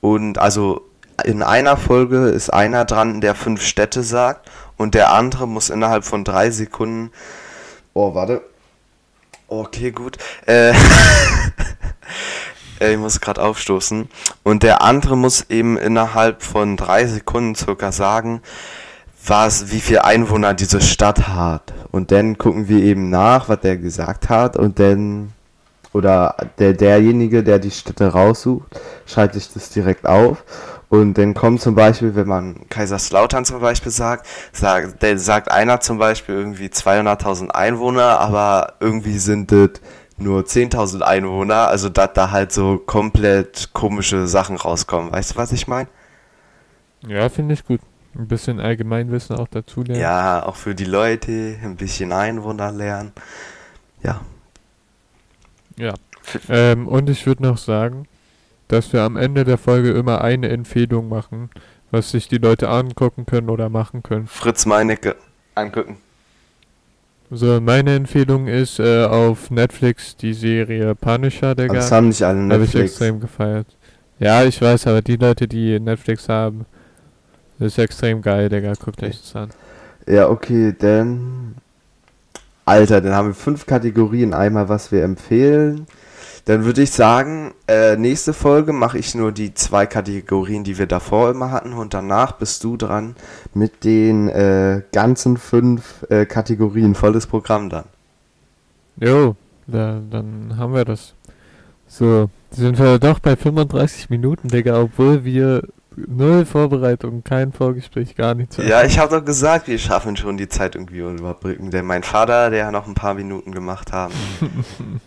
Und 0.00 0.38
also 0.38 0.82
in 1.24 1.42
einer 1.42 1.76
Folge 1.76 2.28
ist 2.28 2.50
einer 2.50 2.84
dran, 2.84 3.20
der 3.20 3.34
fünf 3.34 3.62
Städte 3.62 4.02
sagt. 4.02 4.50
Und 4.76 4.94
der 4.94 5.12
andere 5.12 5.46
muss 5.46 5.70
innerhalb 5.70 6.04
von 6.04 6.24
drei 6.24 6.50
Sekunden. 6.50 7.10
Oh, 7.92 8.14
warte. 8.14 8.42
Okay, 9.48 9.90
gut. 9.90 10.16
Äh, 10.46 10.70
äh, 12.80 12.92
ich 12.92 12.98
muss 12.98 13.20
gerade 13.20 13.42
aufstoßen. 13.42 14.08
Und 14.42 14.62
der 14.62 14.80
andere 14.80 15.16
muss 15.16 15.50
eben 15.50 15.76
innerhalb 15.76 16.42
von 16.42 16.76
drei 16.76 17.06
Sekunden 17.06 17.54
circa 17.54 17.92
sagen, 17.92 18.40
was, 19.26 19.70
wie 19.70 19.80
viel 19.80 19.98
Einwohner 19.98 20.54
diese 20.54 20.80
Stadt 20.80 21.28
hat. 21.28 21.74
Und 21.90 22.12
dann 22.12 22.38
gucken 22.38 22.68
wir 22.68 22.82
eben 22.82 23.10
nach, 23.10 23.48
was 23.48 23.60
der 23.60 23.76
gesagt 23.76 24.28
hat. 24.28 24.56
Und 24.56 24.78
dann, 24.78 25.32
oder 25.92 26.36
der, 26.58 26.72
derjenige, 26.72 27.42
der 27.42 27.58
die 27.58 27.70
Städte 27.70 28.08
raussucht, 28.08 28.80
schreibt 29.06 29.34
sich 29.34 29.52
das 29.52 29.70
direkt 29.70 30.06
auf. 30.06 30.44
Und 30.88 31.18
dann 31.18 31.34
kommt 31.34 31.60
zum 31.60 31.76
Beispiel, 31.76 32.16
wenn 32.16 32.26
man 32.26 32.68
Kaiserslautern 32.68 33.44
zum 33.44 33.60
Beispiel 33.60 33.92
sagt, 33.92 34.26
sagt, 34.52 35.02
der 35.02 35.18
sagt 35.18 35.50
einer 35.50 35.80
zum 35.80 35.98
Beispiel 35.98 36.34
irgendwie 36.34 36.66
200.000 36.66 37.50
Einwohner, 37.50 38.18
aber 38.18 38.74
irgendwie 38.80 39.18
sind 39.18 39.52
das 39.52 39.70
nur 40.16 40.42
10.000 40.42 41.02
Einwohner, 41.02 41.68
also 41.68 41.88
dass 41.88 42.12
da 42.14 42.30
halt 42.32 42.52
so 42.52 42.76
komplett 42.78 43.70
komische 43.72 44.26
Sachen 44.26 44.56
rauskommen. 44.56 45.12
Weißt 45.12 45.32
du, 45.32 45.36
was 45.36 45.52
ich 45.52 45.68
meine? 45.68 45.88
Ja, 47.06 47.28
finde 47.28 47.54
ich 47.54 47.64
gut. 47.64 47.80
Ein 48.16 48.26
bisschen 48.26 48.58
Allgemeinwissen 48.58 49.36
auch 49.36 49.48
dazu 49.48 49.82
lernen. 49.82 50.00
Ja, 50.00 50.44
auch 50.44 50.56
für 50.56 50.74
die 50.74 50.84
Leute, 50.84 51.56
ein 51.62 51.76
bisschen 51.76 52.12
Einwohner 52.12 52.72
lernen. 52.72 53.12
Ja. 54.02 54.20
Ja. 55.80 55.94
Ähm, 56.48 56.86
und 56.86 57.08
ich 57.10 57.26
würde 57.26 57.42
noch 57.42 57.58
sagen, 57.58 58.06
dass 58.68 58.92
wir 58.92 59.02
am 59.02 59.16
Ende 59.16 59.44
der 59.44 59.58
Folge 59.58 59.90
immer 59.90 60.20
eine 60.20 60.48
Empfehlung 60.48 61.08
machen, 61.08 61.50
was 61.90 62.10
sich 62.10 62.28
die 62.28 62.38
Leute 62.38 62.68
angucken 62.68 63.26
können 63.26 63.50
oder 63.50 63.68
machen 63.68 64.02
können. 64.02 64.26
Fritz 64.26 64.66
Meinecke 64.66 65.16
angucken. 65.54 65.96
So, 67.32 67.60
meine 67.60 67.94
Empfehlung 67.94 68.48
ist 68.48 68.80
äh, 68.80 69.04
auf 69.04 69.50
Netflix 69.50 70.16
die 70.16 70.34
Serie 70.34 70.94
Punisher, 70.96 71.54
Digga. 71.54 71.74
das 71.74 71.92
haben 71.92 72.08
nicht 72.08 72.22
alle 72.22 72.40
Habe 72.42 72.64
ich 72.64 72.74
Netflix. 72.74 72.90
extrem 72.92 73.20
gefeiert. 73.20 73.66
Ja, 74.18 74.44
ich 74.44 74.60
weiß, 74.60 74.86
aber 74.88 75.00
die 75.00 75.16
Leute, 75.16 75.46
die 75.48 75.78
Netflix 75.78 76.28
haben, 76.28 76.66
das 77.58 77.68
ist 77.68 77.78
extrem 77.78 78.20
geil, 78.20 78.48
Digga. 78.48 78.72
Guckt 78.74 79.02
euch 79.02 79.20
das 79.20 79.36
an. 79.36 79.50
Ja, 80.08 80.28
okay, 80.28 80.74
dann 80.76 81.54
Alter, 82.70 83.00
dann 83.00 83.14
haben 83.14 83.28
wir 83.28 83.34
fünf 83.34 83.66
Kategorien. 83.66 84.32
Einmal, 84.32 84.68
was 84.68 84.92
wir 84.92 85.02
empfehlen. 85.02 85.86
Dann 86.44 86.64
würde 86.64 86.82
ich 86.82 86.92
sagen, 86.92 87.52
äh, 87.66 87.96
nächste 87.96 88.32
Folge 88.32 88.72
mache 88.72 88.96
ich 88.96 89.16
nur 89.16 89.32
die 89.32 89.54
zwei 89.54 89.86
Kategorien, 89.86 90.62
die 90.62 90.78
wir 90.78 90.86
davor 90.86 91.30
immer 91.30 91.50
hatten. 91.50 91.72
Und 91.72 91.94
danach 91.94 92.32
bist 92.32 92.62
du 92.62 92.76
dran 92.76 93.16
mit 93.54 93.82
den 93.82 94.28
äh, 94.28 94.82
ganzen 94.92 95.36
fünf 95.36 96.06
äh, 96.10 96.26
Kategorien. 96.26 96.94
Volles 96.94 97.26
Programm 97.26 97.70
dann. 97.70 97.86
Jo, 99.00 99.34
da, 99.66 100.00
dann 100.08 100.56
haben 100.56 100.72
wir 100.72 100.84
das. 100.84 101.14
So, 101.88 102.30
sind 102.52 102.78
wir 102.78 103.00
doch 103.00 103.18
bei 103.18 103.34
35 103.34 104.10
Minuten, 104.10 104.46
Digga, 104.46 104.80
obwohl 104.80 105.24
wir 105.24 105.64
null 105.96 106.44
Vorbereitung, 106.46 107.22
kein 107.24 107.52
Vorgespräch, 107.52 108.14
gar 108.16 108.34
nichts. 108.34 108.56
Ja, 108.58 108.84
ich 108.84 108.98
habe 108.98 109.18
doch 109.18 109.24
gesagt, 109.24 109.68
wir 109.68 109.78
schaffen 109.78 110.16
schon 110.16 110.36
die 110.36 110.48
Zeit 110.48 110.74
irgendwie 110.74 110.98
überbrücken. 111.00 111.70
Denn 111.70 111.84
mein 111.84 112.02
Vater, 112.02 112.50
der 112.50 112.70
noch 112.70 112.86
ein 112.86 112.94
paar 112.94 113.14
Minuten 113.14 113.52
gemacht 113.52 113.92
haben. 113.92 114.14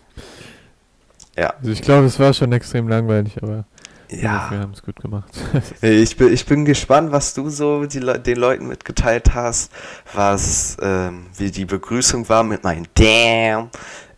ja. 1.36 1.54
Also 1.58 1.70
ich 1.70 1.82
glaube, 1.82 2.06
es 2.06 2.18
war 2.18 2.32
schon 2.32 2.52
extrem 2.52 2.88
langweilig, 2.88 3.42
aber 3.42 3.64
Ja. 4.10 4.48
wir 4.50 4.60
haben 4.60 4.72
es 4.72 4.82
gut 4.82 4.96
gemacht. 5.00 5.30
Ich 5.80 6.16
bin, 6.16 6.32
ich 6.32 6.46
bin 6.46 6.64
gespannt, 6.64 7.12
was 7.12 7.34
du 7.34 7.48
so 7.50 7.82
Le- 7.82 8.18
den 8.20 8.36
Leuten 8.36 8.68
mitgeteilt 8.68 9.34
hast, 9.34 9.72
was, 10.12 10.76
ähm, 10.82 11.26
wie 11.36 11.50
die 11.50 11.64
Begrüßung 11.64 12.28
war 12.28 12.42
mit 12.44 12.62
meinem 12.64 12.84
Damn, 12.94 13.70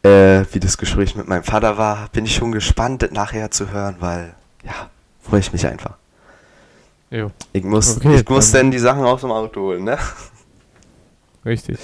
äh, 0.03 0.45
wie 0.53 0.61
das 0.61 0.77
Gespräch 0.79 1.14
mit 1.17 1.29
meinem 1.29 1.45
Vater 1.45 1.79
war. 1.79 2.09
Bin 2.12 2.25
ich 2.25 2.35
schon 2.35 2.53
gespannt, 2.53 3.03
das 3.03 3.12
nachher 3.12 3.51
zu 3.51 3.71
hören, 3.71 3.97
weil, 4.01 4.35
ja, 4.64 4.91
freue 5.23 5.41
ich 5.41 5.53
mich 5.53 5.67
einfach. 5.67 5.97
Jo, 7.11 7.30
Ich 7.52 7.64
muss, 7.64 7.96
Okay, 7.96 8.16
ich 8.16 8.28
muss 8.28 8.50
dann- 8.52 8.70
die 8.70 8.78
Sachen 8.78 9.02
aus 9.04 9.20
dem 9.22 9.30
Auto 9.32 9.61
holen, 9.62 9.84
ne? 9.84 9.98
richtig. 11.44 11.78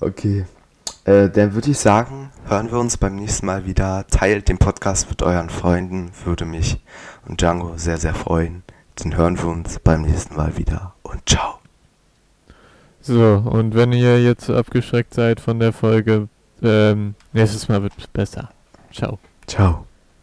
Okay. 0.00 0.46
Äh, 1.04 1.30
dann 1.30 1.54
würde 1.54 1.70
ich 1.70 1.78
sagen, 1.78 2.30
hören 2.46 2.70
wir 2.70 2.78
uns 2.78 2.96
beim 2.96 3.16
nächsten 3.16 3.46
Mal 3.46 3.64
wieder. 3.66 4.06
Teilt 4.10 4.48
den 4.48 4.58
Podcast 4.58 5.08
mit 5.08 5.22
euren 5.22 5.48
Freunden, 5.50 6.10
würde 6.24 6.44
mich 6.44 6.78
und 7.26 7.40
Django 7.40 7.72
sehr, 7.76 7.96
sehr 7.96 8.14
freuen. 8.14 8.62
Dann 8.96 9.16
hören 9.16 9.38
wir 9.38 9.46
uns 9.46 9.78
beim 9.78 10.02
nächsten 10.02 10.36
Mal 10.36 10.56
wieder 10.58 10.94
und 11.02 11.26
ciao. 11.28 11.54
So, 13.00 13.42
und 13.50 13.74
wenn 13.74 13.92
ihr 13.92 14.22
jetzt 14.22 14.50
abgeschreckt 14.50 15.14
seid 15.14 15.40
von 15.40 15.58
der 15.58 15.72
Folge, 15.72 16.28
ähm, 16.62 17.14
nächstes 17.32 17.68
Mal 17.68 17.82
wird 17.82 17.94
es 17.96 18.06
besser. 18.06 18.50
Ciao. 18.92 19.18
Ciao. 19.46 19.86